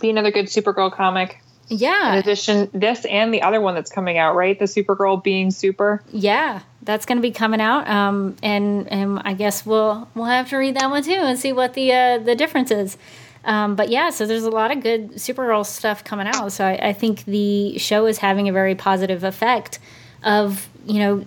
Be 0.00 0.10
another 0.10 0.30
good 0.30 0.46
Supergirl 0.46 0.92
comic. 0.92 1.42
Yeah. 1.68 2.14
In 2.14 2.18
addition, 2.18 2.68
this 2.72 3.04
and 3.04 3.32
the 3.32 3.42
other 3.42 3.60
one 3.60 3.74
that's 3.74 3.90
coming 3.90 4.18
out, 4.18 4.34
right? 4.34 4.58
The 4.58 4.64
Supergirl 4.64 5.22
being 5.22 5.50
super. 5.50 6.02
yeah, 6.10 6.62
that's 6.82 7.06
going 7.06 7.18
to 7.18 7.22
be 7.22 7.30
coming 7.30 7.60
out, 7.60 7.88
um, 7.88 8.36
and 8.42 8.88
and 8.88 9.20
I 9.24 9.34
guess 9.34 9.64
we'll 9.64 10.08
we'll 10.14 10.24
have 10.24 10.48
to 10.48 10.56
read 10.56 10.76
that 10.76 10.90
one 10.90 11.04
too 11.04 11.12
and 11.12 11.38
see 11.38 11.52
what 11.52 11.74
the 11.74 11.92
uh, 11.92 12.18
the 12.18 12.34
difference 12.34 12.70
is. 12.72 12.96
Um, 13.44 13.74
but 13.74 13.88
yeah, 13.88 14.10
so 14.10 14.26
there's 14.26 14.44
a 14.44 14.50
lot 14.50 14.70
of 14.70 14.82
good 14.82 15.12
Supergirl 15.12 15.64
stuff 15.64 16.04
coming 16.04 16.26
out. 16.26 16.52
So 16.52 16.64
I, 16.64 16.88
I 16.88 16.92
think 16.92 17.24
the 17.24 17.78
show 17.78 18.06
is 18.06 18.18
having 18.18 18.48
a 18.48 18.52
very 18.52 18.74
positive 18.74 19.24
effect 19.24 19.78
of 20.22 20.68
you 20.84 20.98
know 20.98 21.24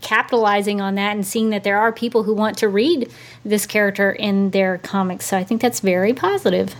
capitalizing 0.00 0.80
on 0.80 0.94
that 0.94 1.14
and 1.14 1.26
seeing 1.26 1.50
that 1.50 1.62
there 1.62 1.78
are 1.78 1.92
people 1.92 2.22
who 2.22 2.34
want 2.34 2.58
to 2.58 2.68
read 2.68 3.10
this 3.44 3.66
character 3.66 4.10
in 4.10 4.50
their 4.50 4.78
comics. 4.78 5.26
So 5.26 5.36
I 5.36 5.44
think 5.44 5.60
that's 5.60 5.80
very 5.80 6.14
positive. 6.14 6.74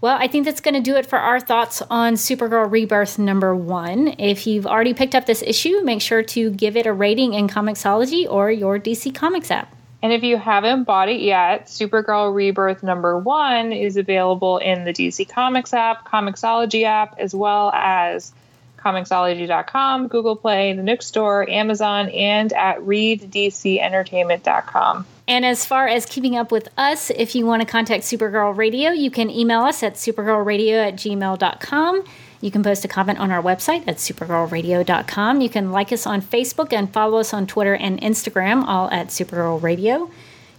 Well, 0.00 0.16
I 0.18 0.28
think 0.28 0.46
that's 0.46 0.60
going 0.62 0.74
to 0.74 0.80
do 0.80 0.96
it 0.96 1.04
for 1.04 1.18
our 1.18 1.40
thoughts 1.40 1.82
on 1.90 2.14
Supergirl 2.14 2.70
Rebirth 2.70 3.18
number 3.18 3.54
one. 3.54 4.14
If 4.18 4.46
you've 4.46 4.66
already 4.66 4.94
picked 4.94 5.14
up 5.14 5.26
this 5.26 5.42
issue, 5.42 5.82
make 5.82 6.00
sure 6.00 6.22
to 6.22 6.50
give 6.50 6.76
it 6.76 6.86
a 6.86 6.92
rating 6.92 7.34
in 7.34 7.48
Comixology 7.48 8.26
or 8.26 8.50
your 8.50 8.78
DC 8.78 9.14
Comics 9.14 9.50
app. 9.50 9.74
And 10.02 10.12
if 10.12 10.22
you 10.22 10.36
haven't 10.38 10.84
bought 10.84 11.08
it 11.08 11.20
yet, 11.20 11.66
Supergirl 11.66 12.32
Rebirth 12.34 12.82
number 12.82 13.18
one 13.18 13.72
is 13.72 13.96
available 13.96 14.58
in 14.58 14.84
the 14.84 14.92
DC 14.92 15.28
Comics 15.28 15.74
app, 15.74 16.08
Comixology 16.08 16.84
app, 16.84 17.18
as 17.18 17.34
well 17.34 17.70
as 17.72 18.32
Comixology.com, 18.78 20.08
Google 20.08 20.36
Play, 20.36 20.72
the 20.72 20.82
Nook 20.82 21.02
Store, 21.02 21.46
Amazon, 21.48 22.08
and 22.08 22.52
at 22.54 22.78
ReadDCEntertainment.com. 22.78 25.06
And 25.28 25.44
as 25.44 25.66
far 25.66 25.86
as 25.86 26.06
keeping 26.06 26.36
up 26.36 26.50
with 26.50 26.68
us, 26.76 27.10
if 27.10 27.34
you 27.34 27.46
want 27.46 27.62
to 27.62 27.68
contact 27.68 28.04
Supergirl 28.04 28.56
Radio, 28.56 28.90
you 28.90 29.10
can 29.10 29.30
email 29.30 29.60
us 29.60 29.82
at 29.82 29.94
supergirlradio 29.94 30.88
at 30.88 30.94
gmail.com. 30.94 32.04
You 32.40 32.50
can 32.50 32.62
post 32.62 32.84
a 32.84 32.88
comment 32.88 33.18
on 33.18 33.30
our 33.30 33.42
website 33.42 33.86
at 33.86 33.96
supergirlradio.com. 33.96 35.40
You 35.40 35.48
can 35.50 35.70
like 35.72 35.92
us 35.92 36.06
on 36.06 36.22
Facebook 36.22 36.72
and 36.72 36.90
follow 36.90 37.18
us 37.18 37.34
on 37.34 37.46
Twitter 37.46 37.74
and 37.74 38.00
Instagram, 38.00 38.64
all 38.66 38.90
at 38.90 39.08
Supergirl 39.08 39.62
Radio. 39.62 40.10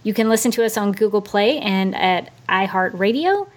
You 0.04 0.14
can 0.14 0.28
listen 0.28 0.50
to 0.52 0.64
us 0.64 0.76
on 0.76 0.92
Google 0.92 1.22
Play 1.22 1.58
and 1.58 1.94
at 1.96 2.32
iHeartRadio. 2.48 3.48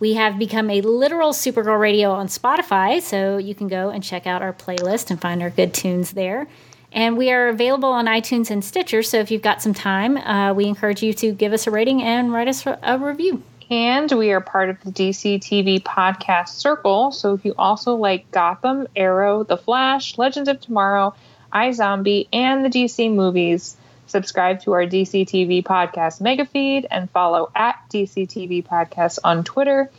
We 0.00 0.14
have 0.14 0.38
become 0.38 0.70
a 0.70 0.80
literal 0.80 1.32
Supergirl 1.32 1.80
Radio 1.80 2.10
on 2.12 2.28
Spotify, 2.28 3.00
so 3.00 3.36
you 3.36 3.54
can 3.54 3.66
go 3.68 3.90
and 3.90 4.02
check 4.02 4.26
out 4.26 4.42
our 4.42 4.52
playlist 4.52 5.10
and 5.10 5.20
find 5.20 5.42
our 5.42 5.50
good 5.50 5.74
tunes 5.74 6.12
there. 6.12 6.46
And 6.92 7.18
we 7.18 7.30
are 7.30 7.48
available 7.48 7.90
on 7.90 8.06
iTunes 8.06 8.50
and 8.50 8.64
Stitcher, 8.64 9.02
so 9.02 9.18
if 9.18 9.30
you've 9.30 9.42
got 9.42 9.60
some 9.60 9.74
time, 9.74 10.16
uh, 10.18 10.54
we 10.54 10.66
encourage 10.66 11.02
you 11.02 11.12
to 11.14 11.32
give 11.32 11.52
us 11.52 11.66
a 11.66 11.70
rating 11.70 12.02
and 12.02 12.32
write 12.32 12.48
us 12.48 12.64
a 12.66 12.98
review. 12.98 13.42
And 13.70 14.10
we 14.10 14.32
are 14.32 14.40
part 14.40 14.70
of 14.70 14.80
the 14.80 14.90
DC 14.90 15.40
TV 15.40 15.82
podcast 15.82 16.48
circle. 16.48 17.12
So 17.12 17.34
if 17.34 17.44
you 17.44 17.54
also 17.58 17.96
like 17.96 18.30
Gotham, 18.30 18.86
Arrow, 18.96 19.44
The 19.44 19.58
Flash, 19.58 20.16
Legends 20.16 20.48
of 20.48 20.60
Tomorrow, 20.60 21.14
iZombie, 21.52 22.28
and 22.32 22.64
the 22.64 22.70
DC 22.70 23.14
movies, 23.14 23.76
subscribe 24.06 24.62
to 24.62 24.72
our 24.72 24.84
DC 24.84 25.26
TV 25.26 25.62
podcast 25.62 26.20
mega 26.22 26.46
feed 26.46 26.86
and 26.90 27.10
follow 27.10 27.50
at 27.54 27.76
DC 27.90 28.26
TV 28.26 28.66
podcast 28.66 29.18
on 29.22 29.44
Twitter 29.44 29.90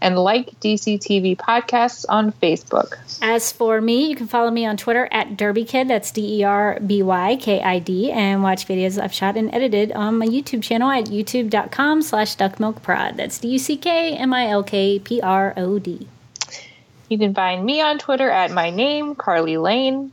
and 0.00 0.18
like 0.18 0.58
DCTV 0.60 1.36
podcasts 1.36 2.04
on 2.08 2.32
Facebook. 2.32 2.96
As 3.22 3.50
for 3.52 3.80
me, 3.80 4.08
you 4.08 4.16
can 4.16 4.26
follow 4.26 4.50
me 4.50 4.66
on 4.66 4.76
Twitter 4.76 5.08
at 5.10 5.36
DerbyKid, 5.36 5.88
that's 5.88 6.10
D 6.10 6.40
E 6.40 6.44
R 6.44 6.78
B 6.84 7.02
Y 7.02 7.36
K 7.36 7.62
I 7.62 7.78
D, 7.78 8.10
and 8.12 8.42
watch 8.42 8.66
videos 8.66 9.02
I've 9.02 9.12
shot 9.12 9.36
and 9.36 9.52
edited 9.54 9.92
on 9.92 10.18
my 10.18 10.26
YouTube 10.26 10.62
channel 10.62 10.90
at 10.90 11.06
youtube.com 11.06 12.02
slash 12.02 12.36
duckmilkprod. 12.36 13.16
That's 13.16 13.38
D 13.38 13.48
U 13.48 13.58
C 13.58 13.76
K 13.76 14.16
M 14.16 14.32
I 14.32 14.48
L 14.48 14.62
K 14.62 14.98
P 14.98 15.20
R 15.20 15.54
O 15.56 15.78
D. 15.78 16.06
You 17.08 17.18
can 17.18 17.34
find 17.34 17.64
me 17.64 17.80
on 17.80 17.98
Twitter 17.98 18.28
at 18.28 18.50
my 18.50 18.70
name, 18.70 19.14
Carly 19.14 19.56
Lane. 19.56 20.12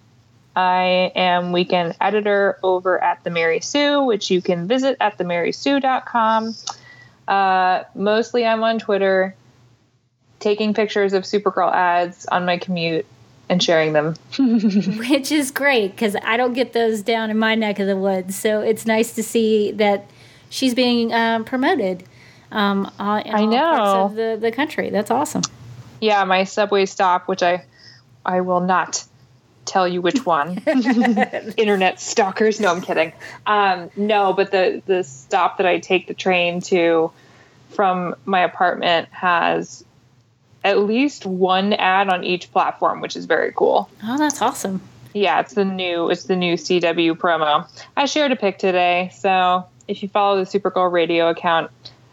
I 0.55 1.11
am 1.15 1.51
weekend 1.51 1.95
editor 1.99 2.59
over 2.61 3.03
at 3.03 3.23
the 3.23 3.31
Mary 3.31 3.59
Sue, 3.59 4.03
which 4.03 4.29
you 4.29 4.41
can 4.41 4.67
visit 4.67 4.97
at 5.01 5.17
themarysue.com. 5.17 6.53
Uh, 7.27 7.83
mostly 7.95 8.45
I'm 8.45 8.63
on 8.63 8.77
Twitter 8.77 9.35
taking 10.43 10.73
pictures 10.73 11.13
of 11.13 11.23
Supergirl 11.23 11.71
ads 11.73 12.25
on 12.25 12.45
my 12.45 12.57
commute 12.57 13.05
and 13.47 13.63
sharing 13.63 13.93
them. 13.93 14.15
Which 14.37 15.31
is 15.31 15.51
great 15.51 15.91
because 15.91 16.17
I 16.21 16.35
don't 16.35 16.53
get 16.53 16.73
those 16.73 17.01
down 17.01 17.29
in 17.29 17.37
my 17.37 17.55
neck 17.55 17.79
of 17.79 17.87
the 17.87 17.95
woods. 17.95 18.35
So 18.35 18.59
it's 18.61 18.85
nice 18.85 19.15
to 19.15 19.23
see 19.23 19.71
that 19.71 20.09
she's 20.49 20.73
being 20.73 21.13
um, 21.13 21.45
promoted 21.45 22.03
um, 22.51 22.91
in 22.99 23.33
I 23.33 23.45
know. 23.45 23.57
parts 23.57 24.11
of 24.11 24.15
the, 24.15 24.37
the 24.39 24.51
country. 24.51 24.89
That's 24.89 25.09
awesome. 25.09 25.43
Yeah, 26.01 26.23
my 26.25 26.43
subway 26.43 26.85
stop, 26.85 27.29
which 27.29 27.41
I 27.41 27.65
I 28.25 28.41
will 28.41 28.59
not 28.59 29.05
tell 29.63 29.87
you 29.87 30.01
which 30.01 30.25
one. 30.25 30.57
Internet 31.57 32.01
stalkers. 32.01 32.59
No, 32.59 32.69
I'm 32.69 32.81
kidding. 32.81 33.13
Um, 33.45 33.89
no, 33.95 34.33
but 34.33 34.51
the 34.51 34.81
the 34.85 35.03
stop 35.05 35.57
that 35.57 35.65
I 35.65 35.79
take 35.79 36.07
the 36.07 36.13
train 36.13 36.59
to 36.63 37.11
from 37.69 38.15
my 38.25 38.41
apartment 38.41 39.07
has 39.11 39.85
at 40.63 40.79
least 40.79 41.25
one 41.25 41.73
ad 41.73 42.09
on 42.09 42.23
each 42.23 42.51
platform, 42.51 43.01
which 43.01 43.15
is 43.15 43.25
very 43.25 43.51
cool. 43.55 43.89
Oh, 44.03 44.17
that's 44.17 44.41
awesome. 44.41 44.81
Yeah, 45.13 45.41
it's 45.41 45.53
the 45.53 45.65
new 45.65 46.09
it's 46.09 46.23
the 46.23 46.35
new 46.35 46.55
CW 46.55 47.13
promo. 47.13 47.67
I 47.95 48.05
shared 48.05 48.31
a 48.31 48.35
pic 48.35 48.57
today, 48.57 49.11
so 49.13 49.65
if 49.87 50.01
you 50.01 50.09
follow 50.09 50.43
the 50.43 50.49
Supergirl 50.49 50.91
Radio 50.91 51.29
account, 51.29 51.69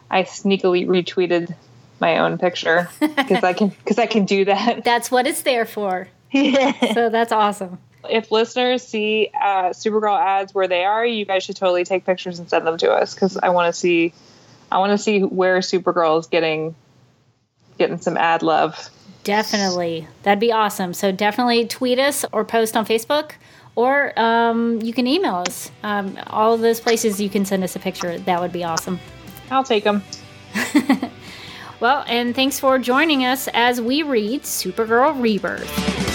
I 0.09 0.23
sneakily 0.23 0.85
retweeted 0.85 1.55
my 1.99 2.19
own 2.19 2.37
picture 2.37 2.89
because 2.99 3.43
I 3.43 3.53
can 3.53 3.69
because 3.83 3.97
I 3.97 4.05
can 4.05 4.25
do 4.25 4.45
that. 4.45 4.83
That's 4.83 5.09
what 5.09 5.25
it's 5.25 5.41
there 5.41 5.65
for. 5.65 6.07
Yeah. 6.31 6.93
So 6.93 7.09
that's 7.09 7.31
awesome. 7.31 7.79
If 8.09 8.31
listeners 8.31 8.83
see 8.83 9.29
uh, 9.33 9.69
Supergirl 9.69 10.19
ads 10.19 10.55
where 10.55 10.67
they 10.67 10.85
are, 10.85 11.05
you 11.05 11.25
guys 11.25 11.43
should 11.43 11.55
totally 11.55 11.83
take 11.83 12.05
pictures 12.05 12.39
and 12.39 12.49
send 12.49 12.65
them 12.65 12.77
to 12.77 12.91
us 12.91 13.13
because 13.13 13.37
I 13.37 13.49
want 13.49 13.73
to 13.73 13.79
see 13.79 14.13
I 14.71 14.79
want 14.79 14.91
to 14.91 14.97
see 14.97 15.21
where 15.21 15.59
Supergirl 15.59 16.19
is 16.19 16.27
getting 16.27 16.75
getting 17.81 17.97
some 17.99 18.15
ad 18.15 18.43
love. 18.43 18.89
Definitely. 19.23 20.07
That'd 20.23 20.39
be 20.39 20.51
awesome. 20.51 20.93
So 20.93 21.11
definitely 21.11 21.65
tweet 21.65 21.99
us 21.99 22.23
or 22.31 22.45
post 22.45 22.77
on 22.77 22.85
Facebook 22.85 23.33
or 23.75 24.17
um, 24.19 24.81
you 24.81 24.93
can 24.93 25.07
email 25.07 25.35
us. 25.35 25.71
Um, 25.83 26.17
all 26.27 26.53
of 26.53 26.61
those 26.61 26.79
places 26.79 27.19
you 27.19 27.29
can 27.29 27.45
send 27.45 27.63
us 27.63 27.75
a 27.75 27.79
picture. 27.79 28.17
That 28.19 28.39
would 28.41 28.51
be 28.51 28.63
awesome. 28.63 28.99
I'll 29.49 29.63
take 29.63 29.83
them. 29.83 30.03
well, 31.79 32.03
and 32.07 32.35
thanks 32.35 32.59
for 32.59 32.77
joining 32.79 33.25
us 33.25 33.47
as 33.53 33.81
we 33.81 34.03
read 34.03 34.43
Supergirl 34.43 35.19
Rebirth. 35.21 36.10